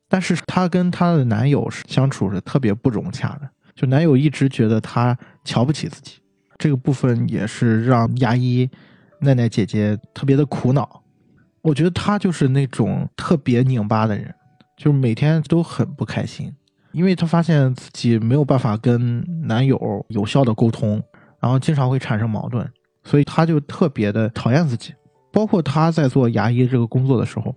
[0.10, 6.14] 但是她跟她的男友是相处是特别不融洽的，就男友一直觉得她瞧不起自己，
[6.58, 8.70] 这个部分也是让牙医
[9.22, 11.04] 奈奈姐姐特别的苦恼。
[11.62, 14.34] 我觉得她就是那种特别拧巴的人，
[14.78, 16.54] 就是每天都很不开心，
[16.94, 21.04] 因为她发现自己没有办法跟男友有效的沟通，
[21.42, 22.66] 然后经常会产生矛盾，
[23.04, 24.94] 所以她就特别的讨厌自己。
[25.34, 27.54] 包括她在做牙医这个工作的时候，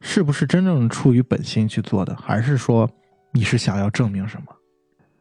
[0.00, 2.88] 是不是真正出于本心去做的，还是说
[3.32, 4.46] 你是想要证明什么？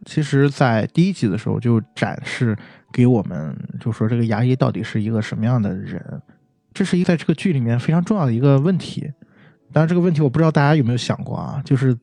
[0.06, 2.58] 其实，在第一集的时候就展示
[2.94, 6.22] 给我们，就说这个牙医到底是一个什么样的人，
[6.74, 9.12] 这是一在这个剧里面非常重要的一个问题。
[9.74, 11.94] 当然，这个问题我不知道大家有没有想过啊，就是《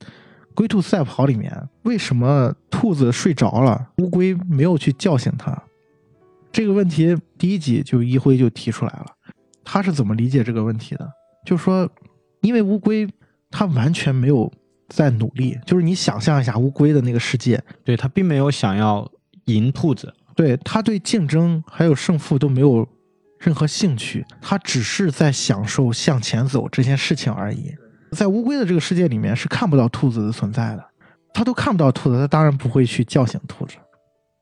[0.55, 1.51] 龟兔赛跑》里面
[1.85, 5.61] 为什么兔子睡着了，乌龟没有去叫醒它？
[6.53, 9.07] 这个问题第一集就一辉就提出来了，
[9.65, 11.11] 他是怎么理解这个问题的？
[11.45, 11.91] 就说，
[12.47, 13.09] 因为乌龟
[13.51, 14.53] 它完全没有
[14.89, 19.11] 在努力，就是你想象一下乌龟的那个世界，对它并没有想要
[19.47, 22.87] 赢兔子，对它对竞争还有胜负都没有
[23.41, 27.75] 任何兴趣，它只是在享受向前走这件事情而已。
[28.13, 30.85] 在乌龟的这个世界里面是看不到兔子的存在的，
[31.35, 33.75] 它都看不到兔子，它当然不会去叫醒兔子，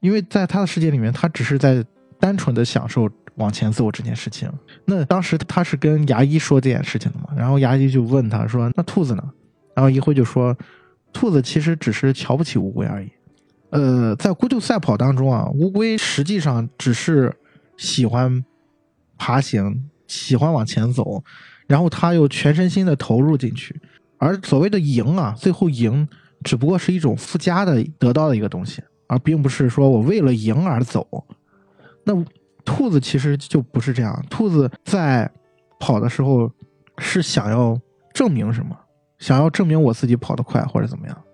[0.00, 1.82] 因为在它的世界里面，它只是在
[2.20, 4.50] 单纯的享受往前走这件事情。
[4.84, 9.22] 那当时他是跟牙医说这件事情的嘛，然后牙医就问他说：“那兔子呢？”
[9.74, 10.56] 然后一辉就说
[11.12, 13.10] ：“兔子其实只是瞧不起乌龟而已。”
[13.70, 17.34] 呃，在孤独赛跑当中啊，乌龟实际上只是
[17.76, 18.44] 喜欢
[19.18, 21.24] 爬行，喜欢往前走，
[21.66, 23.80] 然后它又全身心的投入进去。
[24.18, 26.06] 而所谓的赢啊，最后赢
[26.44, 31.26] 只不过是一种附加的得到的一个东西，而并不是说我为了赢而走。
[32.04, 32.14] 那
[32.64, 35.30] 兔子其实就不是这样，兔子在
[35.78, 36.50] 跑的时候
[36.98, 37.78] 是想要
[38.12, 38.78] 证明什么？
[39.18, 41.24] 想要证明我自己跑得快或者怎么样？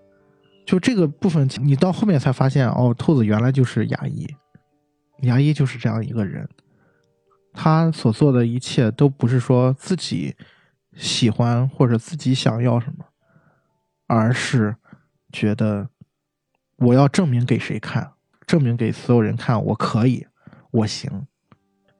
[0.65, 4.27] 就这个部分，你到后面才发现，哦，兔子原来就是牙医，
[5.21, 6.47] 牙医就是这样一个人，
[7.53, 10.35] 他所做的一切都不是说自己
[10.95, 13.05] 喜欢或者自己想要什么，
[14.07, 14.75] 而是
[15.33, 15.89] 觉得
[16.77, 18.13] 我要证明给谁看，
[18.45, 20.25] 证明给所有人看，我可以，
[20.71, 21.09] 我行。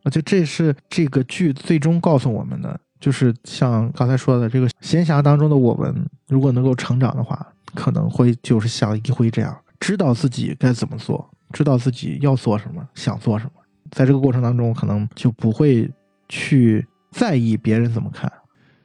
[0.03, 5.93] 而且这是这个剧最终告诉我们的，就是像刚才说的，这个闲暇当中的我们，
[6.28, 7.45] 如果能够成长的话，
[7.76, 13.51] 可能会就是像一辉这样，知道自己该怎么做，知道自己要做什么，想做什么，
[13.91, 15.88] 在这个过程当中，可能就不会
[16.28, 18.32] 去在意别人怎么看。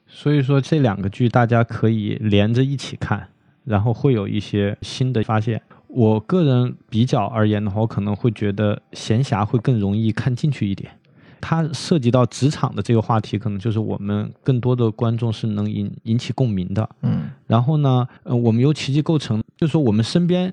[0.06, 3.26] 所以说这两个剧大家可以连着一起看，
[3.64, 5.62] 然后会有一些新的发现。
[5.96, 10.92] 我个人比较而言的话，我可能会觉得闲暇会更容易看进去一点。
[11.40, 16.86] 它涉及到职场的这个话题，可能就是我们更多的观众是能引引起共鸣的。
[17.00, 20.52] 嗯然后呢，呃，我们由奇迹构成，就是说我们身边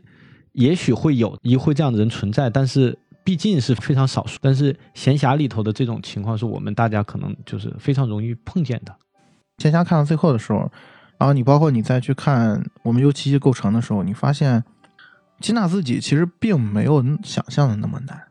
[0.53, 4.39] 也许会有一会这样的人存在，但是毕竟是非常少数。
[4.41, 8.95] 但是闲暇里头的这种情况，是我们大家可能就是非常容易碰见的。
[9.57, 10.71] 闲暇看到最后的时候，
[11.17, 14.63] 然后你包括你再去看我们由奇迹构成的时候，你发现
[15.39, 18.21] 接纳自己其实并没有想象的那么难。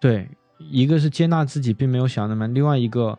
[0.00, 0.28] 对，
[0.58, 3.18] 一个是接纳自己，并没有想那么难；另外一个，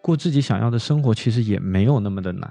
[0.00, 2.50] 过自己想要的生活，其实也没有那么的难。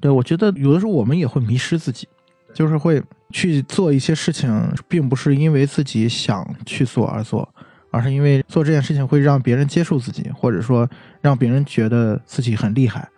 [0.00, 2.08] 对我觉得有的时候我们也会迷失自己，
[2.52, 4.50] 就是会去做一些事情，
[4.88, 7.48] 并不是因为自己想去做而做，
[7.90, 10.88] 而是因为做这件事情会让别人接受自己，或者说
[11.20, 13.08] 让别人觉得自己很厉害。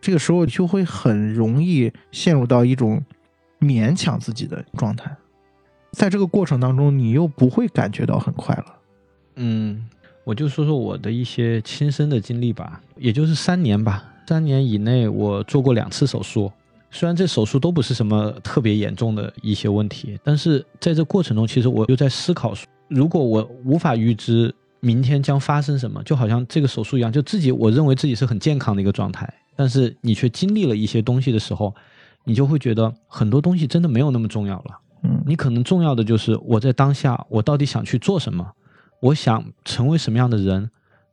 [0.00, 3.02] 这个时候就会很容易陷入到一种
[3.64, 5.16] 勉强自己的状态，
[5.92, 8.64] 在这个过程当中，你又不会感觉到很快乐。
[9.36, 9.84] 嗯，
[10.22, 16.52] 我就说说我的一些亲身的经历吧，也就是三年吧，三年以内我做过两次手术，
[16.90, 22.54] 虽然这手术都不是什么特别严重的一些问题，但是在这过程中，其实我又在思考，
[22.88, 31.74] 如果我无法预知明天将发生什么，就好像这个手术一样，就自己我认为自己是很健康的一个状态，但是你却经历了一些东西的时候，
[32.24, 34.80] 你就会觉得很多东西真的没有那么重要了。
[35.02, 38.52] 嗯你可能重要的就是我在当下，我到底想去做什么，
[39.00, 40.70] 我想成为什么样的人，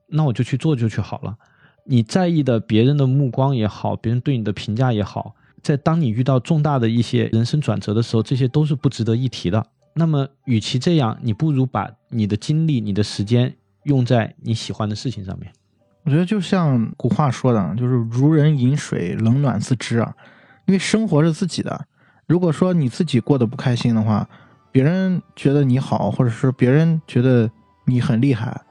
[0.08, 1.38] 那我就去做就去好了。
[1.84, 9.66] 你在意的别人的目光也好，别人对你的评价也好，在当你遇到重大的一些人生转折的时候，这些都是不值得一提的。
[9.94, 13.54] 那么，与其这样，你不如把你的精力、你的时间
[13.84, 15.52] 用在你喜欢的事情上面。
[16.04, 20.16] 我觉得就像古话说的，就是如人饮水，冷暖自知啊。
[20.66, 21.86] 因为生活是自己的，
[22.28, 24.28] 如果说你自己过得不开心的话，
[24.72, 27.50] 别人觉得你好，或者是别人觉得
[27.86, 28.62] 你很厉害，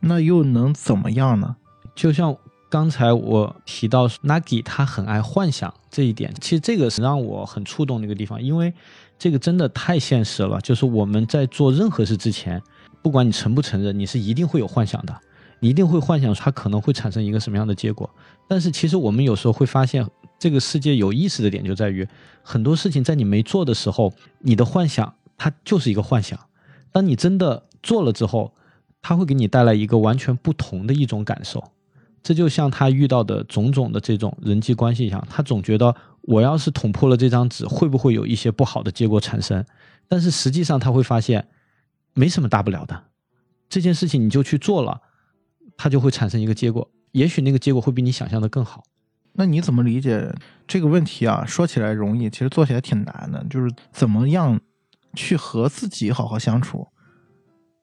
[0.00, 1.56] 那又能怎么样呢？
[1.94, 2.34] 就像
[2.70, 8.72] 刚才我提到 Nagi 他很爱幻想这一点，其实这个是让我很触动的一个地方，因为
[9.18, 10.58] 这个真的太现实了。
[10.62, 12.62] 就是我们在做任何事之前，
[13.02, 15.14] 不管你承不承认，你是一定会有幻想的，
[15.60, 18.08] 你一定会幻想它可能会产生一个什么样的结果。
[18.48, 20.06] 但是其实我们有时候会发现，
[20.42, 22.08] 这个世界有意思的点就在于，
[22.42, 26.36] 很多事情在你没做的时候，你的幻想它就是一个幻想；
[26.90, 28.52] 当你真的做了之后，
[29.00, 31.62] 它会给你带来一个完全不同的一种感受。
[32.24, 39.64] 这就像他遇到的种种的这种人际关系一样，他总觉得我要是捅破了这张纸，会不会有一些不好的结果产生？
[40.08, 41.46] 但是实际上他会发现，
[42.14, 43.04] 没什么大不了的，
[43.68, 45.02] 这件事情你就去做了，
[45.76, 48.82] 它就会产生一个结果，也许那个结果会比你想象的更好。
[49.34, 50.34] 那你怎么理解
[50.66, 51.44] 这个问题啊？
[51.46, 53.44] 说起来容易，其实做起来挺难的。
[53.48, 54.60] 就是怎么样
[55.14, 56.86] 去和自己好好相处，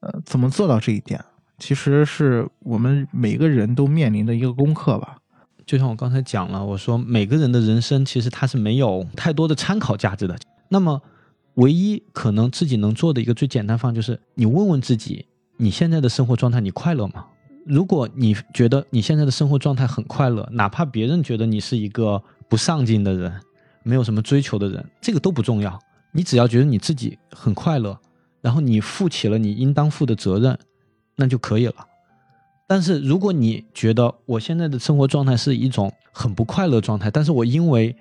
[0.02, 1.24] 呃，怎么做到这一点，
[1.58, 5.18] 其实是我们每个人都面临的一个功课吧。
[5.66, 10.36] 就像我刚才讲了，我说每个人的人生其实他是没有太多的参考价值的。
[10.70, 11.02] 那么，
[11.56, 15.26] 唯一可能自己能做的一个最简单方就是，你问问自己，
[15.58, 17.26] 你现在的生活状态你快乐吗？
[17.70, 23.32] 如果你觉得你现在的生活状态很快乐，哪怕别人觉得你是一个不上进的人，
[23.84, 25.80] 没有什么追求的人，这个都不重要。
[26.12, 27.96] 你只要觉得你自己很快乐，
[28.42, 30.58] 然后你负起了你应当负的责任，
[31.16, 31.76] 那就可以了。
[32.66, 37.96] 但是如果你觉得我现在的生活状态是一种很不快乐状态，但是我因为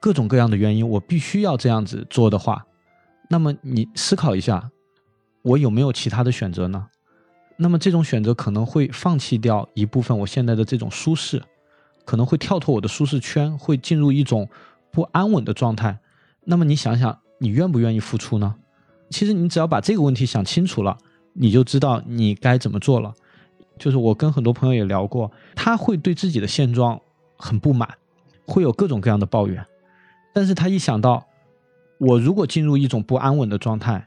[0.00, 2.66] 各种各样的原因，我必须要这样子做的话，
[3.30, 4.70] 那么你思考一下，
[5.40, 6.88] 我有没有其他的选择呢？
[7.56, 11.42] 那么这种选择可能会放弃掉一部分我现在的这种舒适，
[12.04, 14.48] 可能会跳脱我的舒适圈，会进入一种
[14.90, 15.98] 不安稳的状态。
[16.44, 18.54] 那么你想想，你愿不愿意付出呢？
[19.10, 20.96] 其实你只要把这个问题想清楚了，
[21.34, 23.14] 你就知道你该怎么做了。
[23.78, 27.00] 就是我跟很多朋友也聊过，他会对自己的现状
[27.36, 27.88] 很不满，
[28.46, 29.64] 会有各种各样的抱怨，
[30.32, 31.26] 但是他一想到
[31.98, 34.06] 我如果进入一种不安稳的状态，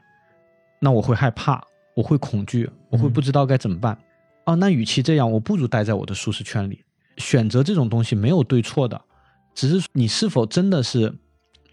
[0.80, 1.62] 那我会害怕，
[1.94, 3.98] 我会恐惧，我会不知道该怎么办。
[4.44, 6.84] 哦，那与其这样，我不如待在我的舒适圈里。
[7.16, 9.00] 选择这种东西没有对错的，
[9.54, 11.14] 只是你是否真的是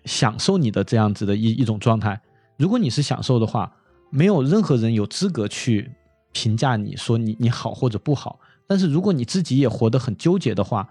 [0.05, 2.20] 享受你的这样子的一一种状态。
[2.57, 3.72] 如果你是享受的话，
[4.09, 5.91] 没有任何人有资格去
[6.32, 8.39] 评价你说你你好或者不好。
[8.66, 10.88] 但是如果你自己也活得很纠结的话，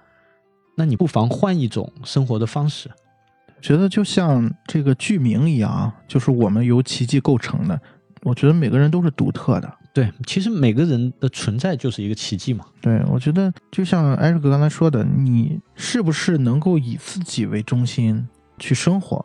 [0.76, 2.90] 那你不妨换一种生活的方式。
[3.60, 7.80] 觉得就像这个剧名一样啊，就是我们由奇迹构成的。
[8.22, 9.72] 我觉得每个人都是独特的。
[9.94, 12.64] 对，其实每个人的存在就是一个奇迹嘛。
[12.80, 18.26] 对，我觉得就像艾瑞克刚才说的，你是不是能够以自己为中心
[18.58, 19.22] 去生活，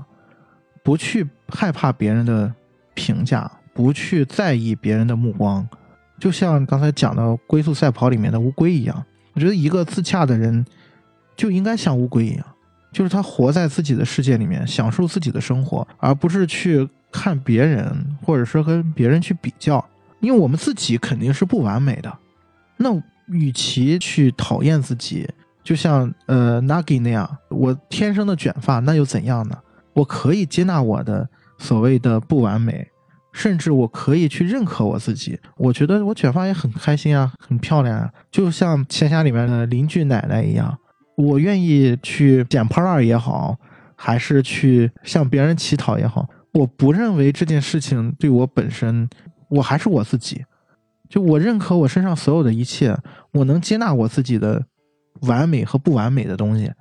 [0.83, 2.53] 不去害怕别人的
[2.93, 5.65] 评价，不去在意别人的目光，
[6.19, 9.05] 就像刚才讲的《龟速赛跑》里面的乌龟一样。
[9.33, 10.65] 我觉得一个自洽的人
[11.37, 12.45] 就应该像乌龟一样，
[12.91, 19.83] 就是他活在自己的世界里面，享受自己的生活，而不是去看别人，或者说跟别人去比较。
[20.27, 22.13] 因为我们自己肯定是不完美的，
[22.75, 22.93] 那
[23.27, 25.25] 与其去讨厌自己，
[25.63, 29.57] 就像呃 Nagi 那样，我天生的卷发，那又怎样呢？
[29.93, 32.85] 我可以接纳我的所谓的不完美，
[33.31, 35.39] 甚至我可以去认可我自己。
[35.55, 40.77] 我觉得我卷发也很开心啊，很漂亮啊，就像仙侠里面的邻居奶奶一样，
[41.15, 43.57] 我愿意去捡破烂也好，
[43.95, 49.09] 还是去向别人乞讨也好，我不认为这件事情对我本身。
[49.49, 50.45] 我还是我自己，
[51.09, 52.97] 就我认可我身上所有的一切，
[53.31, 54.65] 我能接纳我自己的
[55.21, 56.71] 完美和不完美的东西，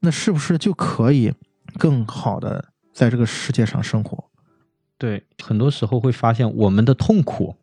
[0.00, 1.32] 那是不是就可以
[1.78, 4.30] 更好的在这个世界上生活？
[4.98, 7.56] 对，很多时候会发现我们的痛苦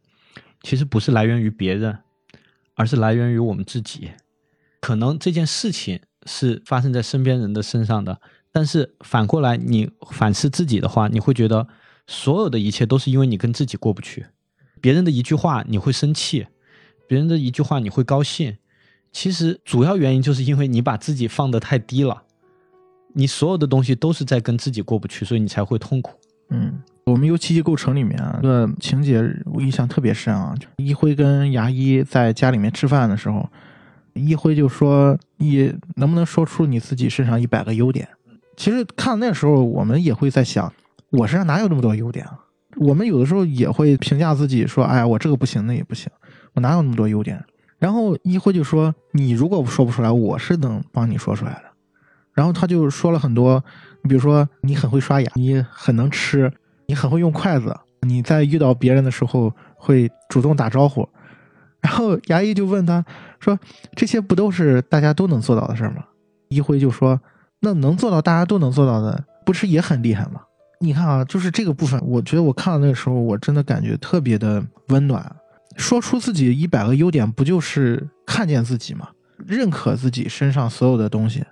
[0.62, 2.00] 其实不是来源于别人，
[2.76, 4.12] 而是来源于我们自己。
[4.82, 8.20] 可能这件事情是发生在身边人的身上的，
[8.52, 11.68] 但是反过来你反思自己的话，你会觉得
[12.08, 14.26] 所有的一切都是因为你跟自己过不去。
[14.82, 16.48] 别人的一句话你会生气，
[17.08, 18.58] 别人的一句话你会高兴，
[19.12, 22.24] 其实主要原因就是因为你把自己放得太低了，
[23.14, 26.20] 你所有的东西都是在跟自己过不去，所以你才会痛苦。
[26.50, 33.48] 嗯，我们由奇迹构成里面啊，个情节我印象特别深啊，一辉跟牙医在家里面吃饭的时候，
[34.14, 38.08] 一辉就说：“你能不能说出你自己身上一百个优点？”
[38.58, 40.74] 其实看那时候，我们也会在想，
[41.12, 42.40] 我身上哪有那么多优点啊？
[42.76, 46.12] 我们有的时候也会评价自己说：“哎呀，我这个不行，那也不行，
[46.54, 47.44] 我哪有那么多优点？”
[47.80, 51.64] 然后一辉就说：“你如果说不出来，我是能帮你说出来的。”
[52.34, 53.64] 然后他就说了很多，
[54.04, 56.52] 比如说你很会刷牙，你很能吃，
[56.86, 61.08] 你很会用筷子，你在遇到别人的时候会主动打招呼。
[61.82, 63.04] 然后牙医就问他
[63.40, 63.58] 说
[63.96, 66.04] ：“这些不都是大家都能做到的事吗？”
[66.50, 67.20] 一辉就说
[67.62, 70.42] ：“那能做到大家都能做到的，不是也很厉害吗？”
[70.80, 75.36] 你看啊，就是这个部分，我觉得我看到那个时候，我真的感觉特别的温暖。
[75.76, 79.10] 说出自己一百个优点，不就是看见自己吗？
[79.46, 81.44] 认可自己身上所有的东西。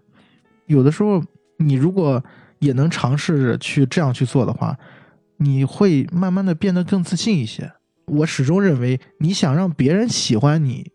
[0.66, 1.24] 有的时候，
[1.58, 2.24] 你如果
[2.60, 4.78] 也能尝试着去这样去做的话，
[5.38, 7.72] 你会慢慢的变得更自信一些。
[8.08, 10.92] 我始终认为，你想让别人喜欢你，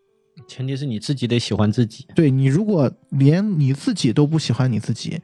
[0.48, 2.06] 前提是你自己得喜欢自己。
[2.14, 5.20] 对你如果连你自己都不喜欢你自己，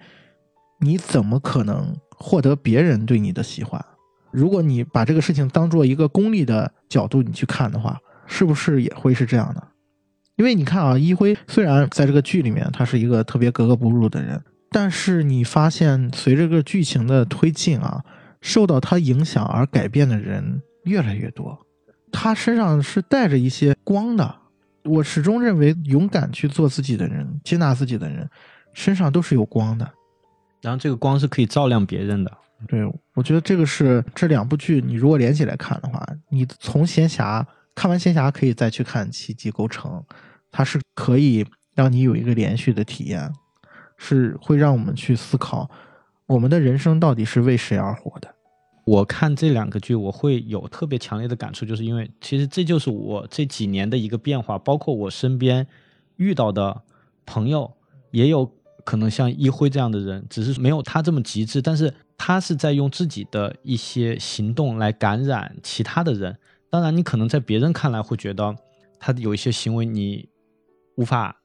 [0.81, 3.85] 你怎么可能获得别人对你的喜欢？
[4.31, 9.69] 如果你把这个事情当做一个功利的角度你去看的话，是不是也会是这样的？
[10.37, 14.41] 因为你看啊，一辉虽然在这个剧里面他是一个特别格格不入的人，
[14.71, 18.05] 但是你发现随着个剧情的推进啊，
[18.41, 21.59] 受到他影响而改变的人越来越多，
[22.13, 24.37] 他身上是带着一些光的。
[24.85, 28.29] 我始终认为，勇敢去做自己的人，接纳自己的人，
[28.73, 29.91] 身上都是有光的。
[30.61, 32.33] 然后这个光是可以照亮别人的。
[32.67, 37.45] 对，我觉得这个是这两部剧，你如果连起来看的话，你从闲暇
[37.75, 40.03] 看完闲暇，可以再去看奇迹构成，
[40.51, 43.33] 它是可以让你有一个连续的体验，
[43.97, 45.71] 是会让我们去思考
[46.27, 48.35] 我们的人生到底是为谁而活的。
[48.85, 55.65] 我看这两个剧，我会有特别强烈的感触，就是因为其实这就是我这几年的一个变化，包括我身边
[56.17, 56.83] 遇到的
[57.25, 57.71] 朋友，
[58.11, 58.51] 也有
[58.89, 66.39] 可能像一辉这样的人，只是没有他这么极致，但是他是在用自己的一些行动来感染其他的人。
[66.71, 68.57] 当然，你可能在别人看来会觉得
[68.99, 70.27] 他有一些行为你
[70.97, 71.37] 无法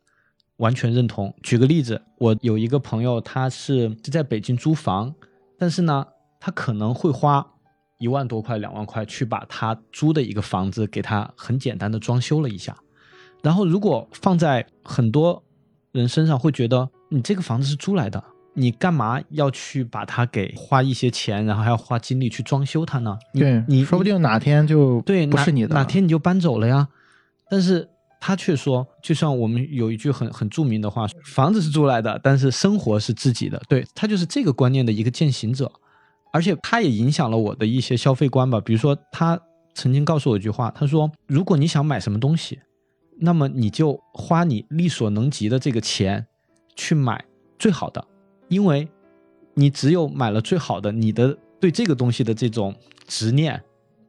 [0.58, 1.36] 完全认同。
[1.44, 5.14] 举个例子，我有一个朋友，他是是在北京租房，
[5.60, 6.08] 但是呢。
[6.46, 7.54] 他可能会花
[8.00, 12.76] 一万多块、两万块去把他租的一个房子给他很简单的装修了一下，
[13.42, 15.42] 然后如果放在很多
[15.94, 18.24] 人身上，会觉得你这个房子是租来的，
[18.56, 23.18] 你干嘛要去把它给花一些钱，然后还要花精力去装修它呢？
[23.34, 26.88] 你对你说不定哪天就对不是你的了哪天你就搬走了呀。
[27.50, 27.88] 但是
[28.20, 33.62] 他却说，就像我们有一句很很著名的话，房子是租来的，但是生活是自己的。
[33.70, 35.72] 对他就是这个观念的一个践行者。
[36.32, 38.60] 而且他也影响了我的一些消费观吧。
[38.60, 39.40] 比如说，他
[39.76, 42.60] 曾经告诉我一句话，他说：“如果你想买什么东西，
[43.20, 46.26] 那么你就花你力所能及的这个钱
[46.76, 47.24] 去买
[47.58, 48.06] 最好的，
[48.48, 48.88] 因为
[49.54, 52.76] 你只有买了最好的，你的对这个东西的这种
[53.08, 53.62] 执念，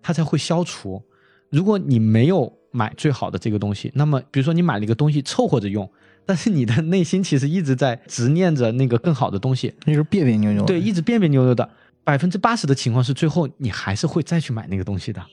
[0.02, 1.02] 它才会消除。
[1.50, 5.88] 如果你没有买最好的这个东西，那么比如说你买了一个东西凑合着用，
[6.26, 10.64] 但是你的内心其实一直在执念着那个更好的东西，那是别别扭扭。
[10.64, 11.68] 对，一直别别扭扭的。
[12.02, 15.24] 百分之八十的情况是，最后你还是会再去买那个东西的，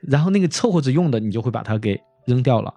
[0.00, 2.74] 然后那个凑合着用的，你就会把它给扔掉了。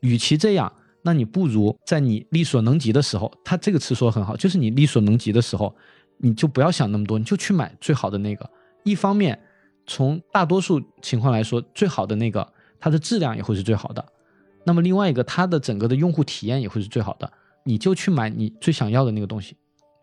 [0.00, 0.72] 与其这样，
[1.02, 5.74] 那你不如在你力所能及的时候，他这个词说的很好，就是你力所能及的时候，
[6.18, 8.48] 你就不要想那么多，你就去买最好的那个。
[8.84, 9.40] 一方面，
[9.86, 14.04] 从大多数情况来说，最好的那个它的质量也会是最好的。
[14.64, 17.32] 那么另外一个，它的整个的用户体验也会是最好的。
[17.64, 19.56] 你就去买你最想要的那个东西，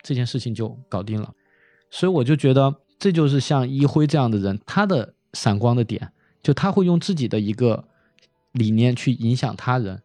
[0.04, 1.34] 这件事情就搞定了。
[1.90, 6.12] 所以我就觉得，这就是像一辉这样的人，他的闪光的点，
[6.44, 7.86] 就他会用自己的一个
[8.52, 10.02] 理念去影响他人。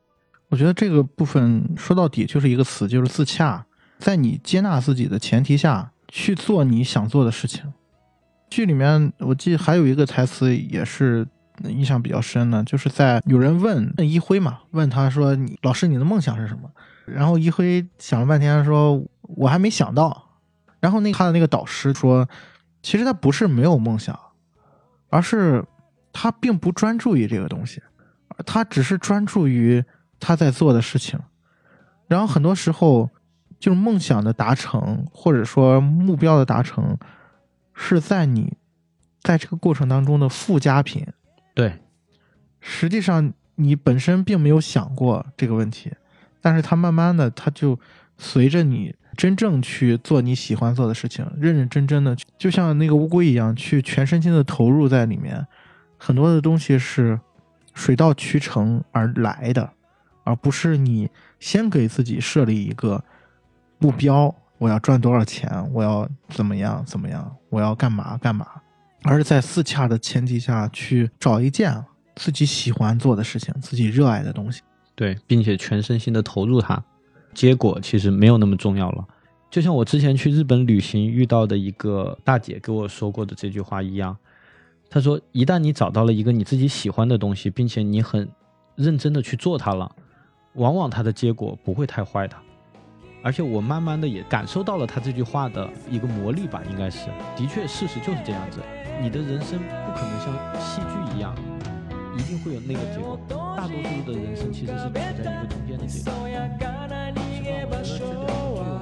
[0.55, 3.67] 我觉得这个部分说到底就是一个词，就是自洽。
[3.99, 7.73] 在你接纳自己的前提下去做你想做的事情。
[8.49, 11.27] 剧里面我记得还有一个台词也是
[11.65, 16.71] 印象比较深的，就是在有人问问一辉嘛，问他说：“你老师你的梦想是什么？”
[17.05, 19.05] 然后一辉想了半天说
[19.35, 20.39] ：“我还没想到。”
[20.79, 22.29] 然后那他的那个导师说
[22.81, 24.17] ：“其实他不是没有梦想，
[25.09, 25.65] 而是
[26.13, 27.83] 他并不专注于这个东西，
[28.47, 29.83] 他只是专注于
[30.19, 31.19] 他在做的事情。
[32.07, 33.11] 然后很多时候，
[33.59, 36.99] 就是梦想的达成，或者说目标的达成，
[37.73, 38.57] 是在你
[39.23, 41.07] 在这个过程当中的附加品。
[41.55, 41.81] 对，
[42.61, 45.93] 实际上你本身并没有想过这个问题，
[46.41, 47.79] 但是它慢慢的，它就
[48.19, 55.47] 随着你真正去做你喜欢做的事情，认认真真的，就像那个乌龟一样，去全身心的投入在里面。
[55.97, 57.19] 很多的东西是
[57.73, 59.73] 水到渠成而来的，
[60.25, 63.05] 而不是你先给自己设立一个
[63.79, 68.47] 目标，我要赚多少钱，我要怎么样怎么样，我要干嘛干嘛，
[69.05, 71.85] 而是在自洽的前提下去找一件
[72.17, 74.63] 自己喜欢做的事情，自己热爱的东西。
[74.95, 76.83] 对，并且全身心的投入它，
[77.33, 79.07] 结果其实没有那么重要了。
[79.51, 84.17] 就像我之前去日本旅行遇到的一个大姐跟我说过的这句话一样，
[84.89, 88.29] 她说：“一旦你找到了一个你自己喜欢的东西，并且你很
[88.77, 89.95] 认真的去做它了，
[90.55, 92.37] 往往他的结果不会太坏的。”
[93.23, 98.61] 而且我慢慢的也感受到了他这句话的一个魔力吧，应该是，的确事实就是这样子。
[99.01, 101.35] 你的人生不可能像戏剧一样，
[102.19, 103.19] 一定会有那个结果。
[103.29, 106.05] 大多数的人生其实是处在一个中间的阶段。
[106.05, 106.29] 是吧，我
[107.83, 108.74] 觉得这两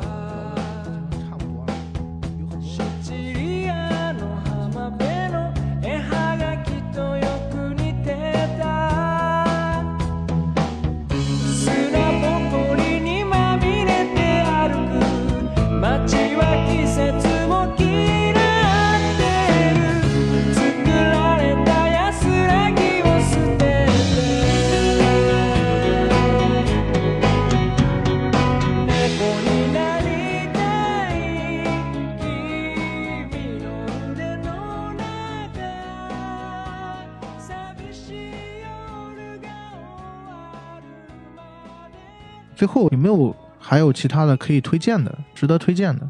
[42.62, 46.08] 最后有没有还有其他的可以推荐的、值得推荐的？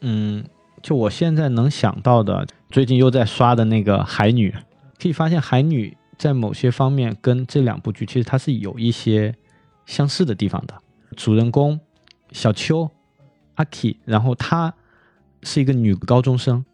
[0.00, 0.42] 嗯，
[0.80, 4.50] 就我现在能想到的，最近又在刷的那个《海女》，
[4.98, 9.34] 可以发现《海女》在某些方面跟这两部剧其实它是有一些
[9.84, 10.72] 相似的地方的。
[11.14, 11.78] 主人公
[12.32, 12.88] 小秋
[13.56, 14.72] 阿 k 然后她
[15.42, 16.64] 是一个女高中生，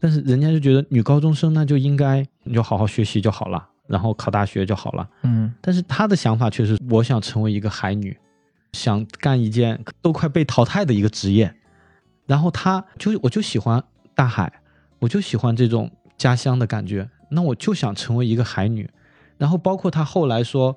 [0.00, 5.08] 但是人家就觉得女高中生那就应该你就好好学习就好了，然后考大学就好了。
[5.22, 8.16] 嗯但是他的想法却是，我想成为一个海女，
[8.72, 11.54] 想干一件都快被淘汰的一个职业。
[12.26, 13.82] 然后他就我就喜欢
[14.14, 14.52] 大海，
[14.98, 18.90] 我就喜欢这种家乡的感觉，那我就想成为一个海女。
[19.38, 20.76] 然后包括他后来说，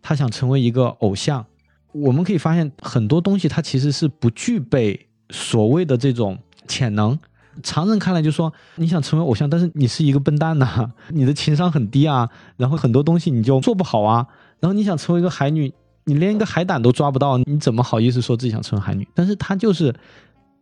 [0.00, 1.44] 他想成为一个偶像。
[1.92, 6.38] 我们可以发现很多东西，它其实是不具备所谓的这种
[6.68, 7.18] 潜能。
[7.62, 14.26] 常人看来就说你想成为偶像，但是你是一个笨蛋呐、 你的情商很低啊，然后很多东西你就做不好啊。
[14.60, 15.72] 然后你想成为一个海女，
[16.04, 19.06] 你连一个海胆都抓不到，你怎么好意思说自己想成为海女？
[19.14, 19.94] 但是她就是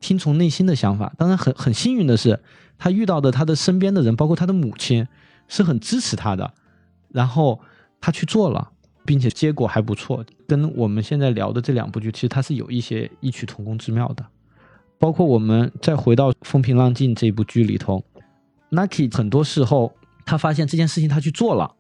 [0.01, 1.13] 听从内心的想法。
[1.17, 2.41] 当然很很幸运的是，
[2.77, 5.07] 她遇到的她的身边的人，包括她的母亲，
[5.49, 6.53] 是很支持她的。
[7.09, 7.61] 然后
[8.01, 8.71] 她去做了，
[9.05, 14.25] 并且结果还不错，跟我们现在聊的这两部剧，其实它是有一些异曲同工之妙的。
[15.05, 18.03] 包括我们再回到《风平浪静》这部剧里头
[18.71, 19.93] ，Naki 很多时候
[20.25, 21.71] 他发现这件事情他去做了，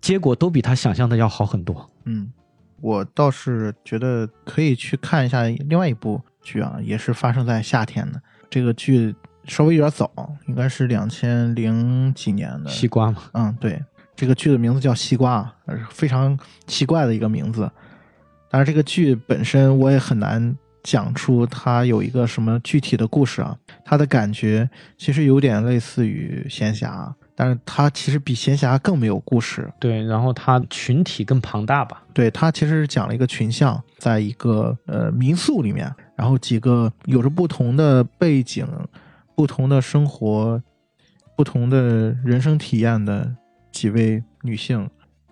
[0.00, 1.88] 结果都比他想象的要好很多。
[2.06, 2.32] 嗯，
[2.80, 8.20] 我倒是觉得可以去看一下另外一部剧啊，也是发生在夏天的。
[8.50, 9.14] 这个剧
[9.44, 10.10] 稍微有点早，
[10.48, 12.68] 应该是两千零几年的。
[12.68, 13.80] 西瓜嘛，嗯，对，
[14.16, 16.36] 这个剧的名字叫《西瓜》，呃非常
[16.66, 17.70] 奇怪的一个名字。
[18.50, 23.56] 但是这个剧本身我也很难讲出他有一个什么具体的故事啊。
[23.84, 29.68] 他的感觉其实有点类似于闲暇，但是他其实比闲暇更没有故事。
[29.78, 38.66] 对，然后他群体更庞大吧，对，他其实是讲了一个群像，在一个呃民宿里面，然后几个有着不同的背景、
[39.34, 40.62] 不同的生活、
[41.36, 43.34] 不同的人生体验的
[43.72, 44.88] 几位女性，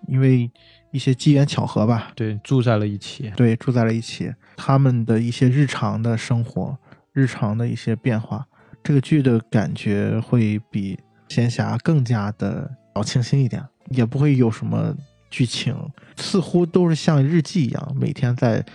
[0.07, 0.51] 因为
[0.91, 3.31] 一些机缘巧合吧，对，住在了一起。
[3.35, 6.77] 对，住在了一起，他们的一些日常的生活、
[7.13, 8.45] 日常的一些变化，
[8.83, 10.97] 这个剧的感觉会比
[11.27, 14.95] 仙侠更加的小清新一点，也不会有什么
[15.29, 15.75] 剧情，
[16.17, 18.65] 似乎都是像日记一样，每天在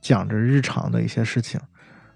[0.00, 1.60] 讲着日常的一些事情。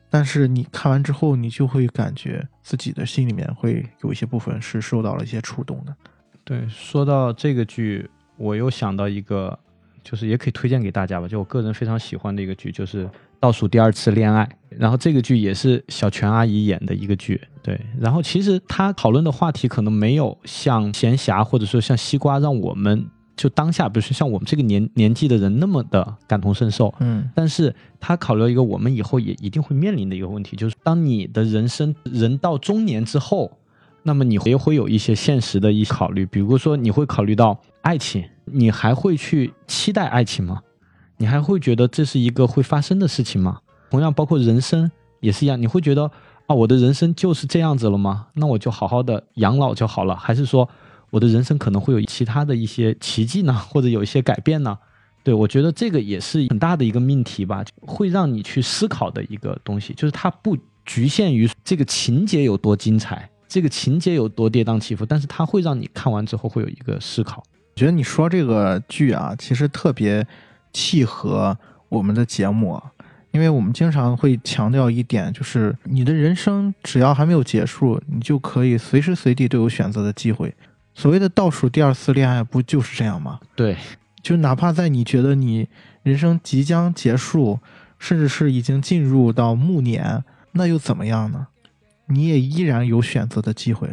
[0.08, 5.96] 但是你看完之后，你就会感觉自己的心里面会有一些部分是受到了一些触动的。
[6.44, 9.58] 对，说到这个剧，我又想到一个，
[10.02, 13.04] 就是也可以推荐给大家吧，就我个人非常喜欢的一个剧，就是
[13.38, 14.44] 《倒数第二次恋爱》。
[14.78, 17.80] 然后这个剧也是小泉阿姨演的一个剧，对。
[18.00, 23.06] 然后其实她讨论的话题可能没有像闲暇或者说像西瓜让我们
[23.36, 26.92] 就当下，比如说像我们这个年年纪的人那么的感同身受。
[27.00, 33.50] 嗯但是他考虑到一个我们以后也一定会面临的一个问题，就是当你的人生人到中年之后，
[34.02, 40.60] 那么你也会有一些现实的一些考虑，比如说你会考虑到爱情，你还会去期待爱情吗？
[41.18, 43.60] 你还会觉得这是一个会发生的事情吗？
[43.90, 46.10] 同样，包括人生也是一样，你会觉得
[46.46, 48.26] 啊，我的人生就是这样子了吗？
[48.34, 50.68] 那我就好好的养老就好了，还是说
[51.10, 54.76] 我的人生可能会有其他的一些奇迹呢，或者有一些改变呢？
[55.22, 67.44] 对，我觉得这个也是很大的一个命题吧，会让你去思考的一个东西，就是它不局限于这个情节有多精彩，这个情节有多跌宕起伏，但是它会让你看完之后会有一个思考。
[67.74, 70.26] 我觉得你说这个剧啊，其实特别
[70.72, 71.54] 契合
[71.90, 72.82] 我们的节目啊，
[73.30, 80.54] 因为我们经常会强调一点，就是你的人生只要还没有结束，你就可以随时随地都有选择的机会。
[80.94, 83.38] 所谓的倒数第二次恋爱，不就是这样吗？
[83.54, 83.76] 对，
[84.22, 85.68] 就哪怕在你觉得你
[86.02, 87.58] 人生即将结束，
[87.98, 91.48] 甚至是已经进入到暮年，那又怎么样呢？
[92.12, 93.88] 你也依然有选择的机会，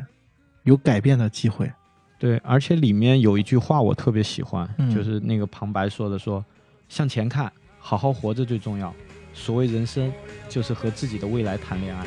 [0.63, 1.71] 有改变的机会。
[2.17, 6.43] 对，而且里面有一句话我特别喜欢，嗯就是那个旁白说的说，
[6.89, 8.93] 向前看，好好活着最重要。
[9.33, 10.11] 所谓人生，
[10.49, 12.05] 就是和自己的未来谈恋爱，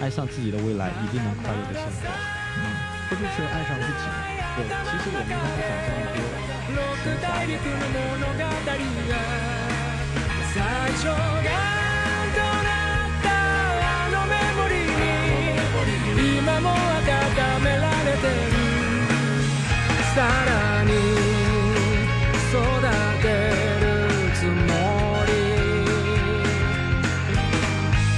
[0.00, 2.08] 爱上自己的未来，一定能快乐的生活。
[2.58, 2.62] 嗯，
[3.08, 4.14] 不就是爱上自己吗？
[4.56, 6.18] 对，其实我们刚才讲这么多
[6.74, 6.78] 六
[7.22, 8.82] 大陸
[11.78, 11.83] の
[16.43, 16.75] 今も温
[17.63, 18.35] められてる
[20.13, 20.91] さらに
[22.49, 22.53] 育
[23.21, 23.25] て
[23.79, 23.87] る
[24.35, 24.51] つも
[25.25, 25.31] り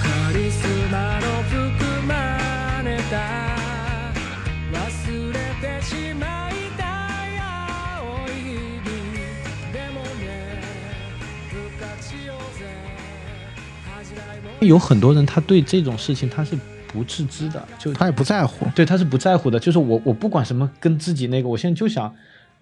[0.02, 0.06] カ
[0.36, 2.12] リスマの含ま
[2.84, 3.14] れた
[4.74, 4.82] 忘
[5.32, 6.82] れてしまいた
[7.28, 9.22] い青い日々
[9.72, 10.26] でもね
[11.52, 12.10] 不可知
[14.66, 16.58] 有很多人他对这种事情他是
[16.97, 18.67] 不自知的，就他也不在乎。
[18.75, 22.11] 对他是不在乎的，就是我我不管什么跟自己那个，我现在就想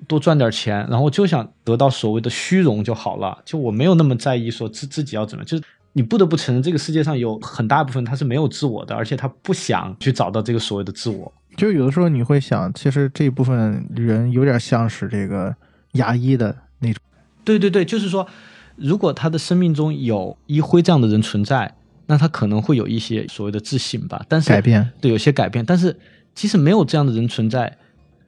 [0.08, 5.62] 多赚点钱，然后就想得到所谓的虚荣就好了，就我没有那么在意说自自己要怎么，就是
[5.92, 11.32] 你不得不承认这个世界上有很大部分他是没有自我的，而且他不想去找到这个所谓的自我。
[11.56, 15.54] 就有的时候你会想，其实这部分人有点像是这个
[15.92, 17.00] 牙医的那种，
[17.44, 18.26] 对对对，就是说，
[18.74, 21.72] 如果他的生命中有一辉这样的人存在，
[22.06, 24.90] 那他可能会有一些所谓的自信吧，但是改变。
[25.00, 25.64] 对，有些改变。
[25.64, 25.98] 但是
[26.34, 27.76] 即使没有这样的人存在，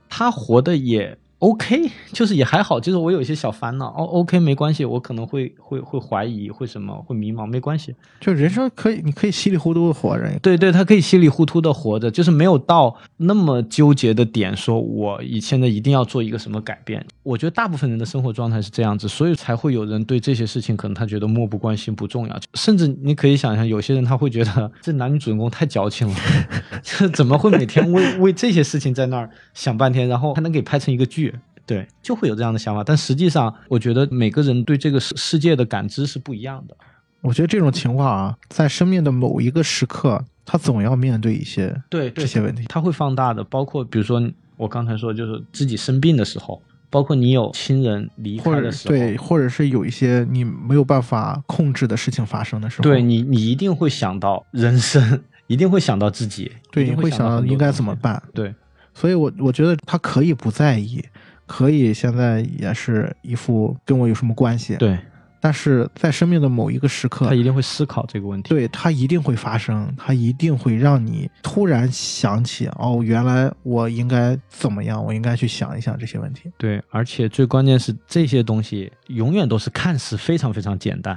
[0.09, 2.81] 他活的也 OK，就是也还好。
[2.81, 7.95] 就是我有一些小烦恼，哦，OK，没关系，我可能会会会怀疑，会什么，会迷茫，没关系。
[8.19, 10.27] 就人生可以，你可以稀里糊涂的活着。
[10.41, 17.05] 对对，他可以稀里糊涂的活着，就是没有到那么纠结的点，说我以现在一定要做一个什么改变。
[17.23, 26.15] 我觉得大部分人的生活状态是这样子，所以才会有人对这些事情可能他觉得漠不关心、不重要，甚至你可以想象，有些人他会觉得这男女主人公太矫情了，
[26.83, 31.26] 这怎么会每天为为这些事情在那儿想半天，然后还能给拍成一个剧？
[31.67, 32.85] 对，就会有这样的想法。
[32.85, 36.77] 但实际上，我觉得每个人对这个世世界的感知是不一样的。
[37.23, 42.65] 我觉得这种情况啊，在生命的某一个时刻，他总要面对一些对这些问题。
[42.69, 44.23] 他会放大的，包括比如说
[44.57, 58.23] 我刚才说，就是自己生病的时候，包括你有亲人离开的时候，对，或者是有一些你没有办法控制的事情发生的时候，对你，你一定会想到人生， 一定会想到自己，对，你会想到应该怎么办。
[58.33, 58.55] 对，
[58.95, 61.03] 所以我我觉得他可以不在意，
[61.47, 64.99] 可以现在也是一副跟我有什么关系？，对
[65.39, 68.49] 但是在生命的某一个时刻他，一定会思考这个问题。
[68.49, 76.51] 对他一定会发生，他一定会让你突然想起，哦，原来我应该怎么样，我应该去想一想这些问题。
[76.59, 81.17] 对，而且最关键是这些东西永远都是看似非常非常简单，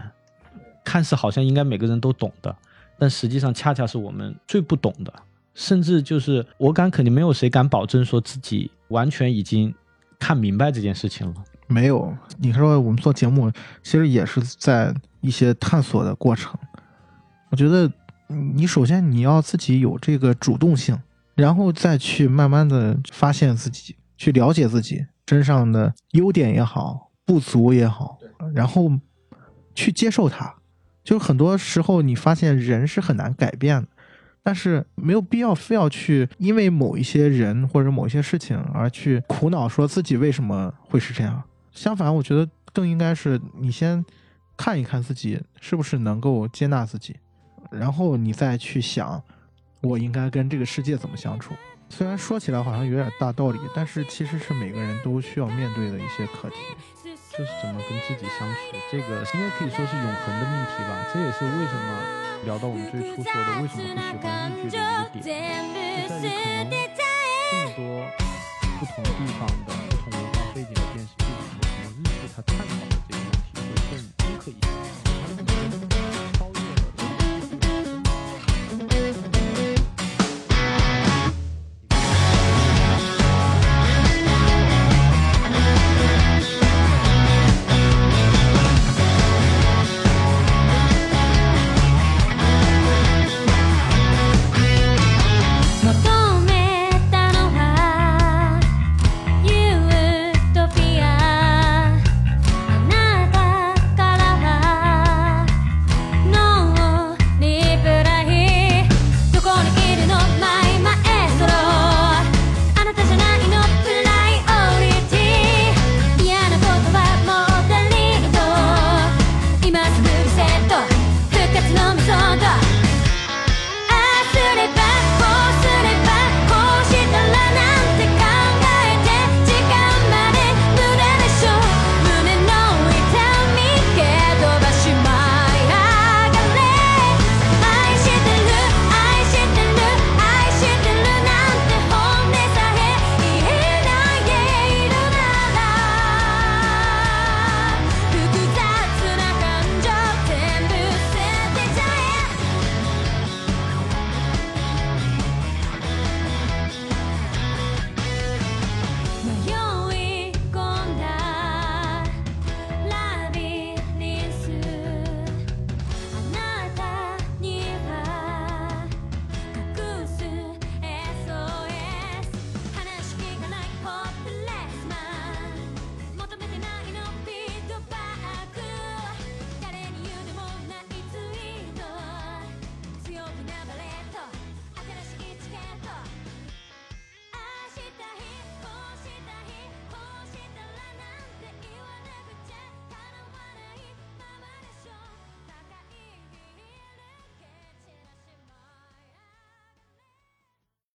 [0.83, 2.55] 看似好像应该每个人都懂的，
[2.99, 5.11] 但实际上恰恰是我们最不懂的。
[5.55, 9.73] 甚至就是我敢肯定，没有谁敢保证说自己完全已经
[10.19, 11.33] 看明白这件事情了。
[11.67, 13.51] 没有，你说我们做节目，
[13.81, 16.53] 其实也是在一些探索的过程。
[17.49, 17.91] 我觉得
[18.27, 20.99] 你首先你要自己有这个主动性，
[21.35, 28.17] 然后再去慢慢的发现自己，去了解自己身上的优点也好，不足也好，
[28.53, 28.91] 然后
[29.75, 30.55] 去接受它。
[31.03, 33.87] 就是很多时候你发现人是很难改变的。
[34.41, 41.43] 但是没有必要非要去因为某一些人或者某一些事情而去苦恼，说自己为什么会是这样。
[41.71, 44.03] 相反，我觉得更应该是你先
[44.57, 47.15] 看一看自己是不是能够接纳自己，
[47.71, 49.21] 然后你再去想，
[49.81, 51.53] 我应该跟这个世界怎么相处。
[51.89, 56.55] 虽然说起来好像有点大道理，但是其实是每个人都需要面对的一些课题。
[57.31, 58.57] 就是怎么跟自己相处，
[58.91, 60.91] 这个应该可以说是永恒的命题吧。
[61.13, 61.87] 这也是为什么
[62.43, 64.79] 聊到我们最初说的为什么不喜欢日剧的
[65.13, 65.63] 一个点，
[66.01, 67.01] 就在于可能这
[67.63, 67.79] 么多
[68.79, 72.69] 不同地方的不同文化背景的电视剧，可能日剧它探讨的
[73.07, 73.28] 这些。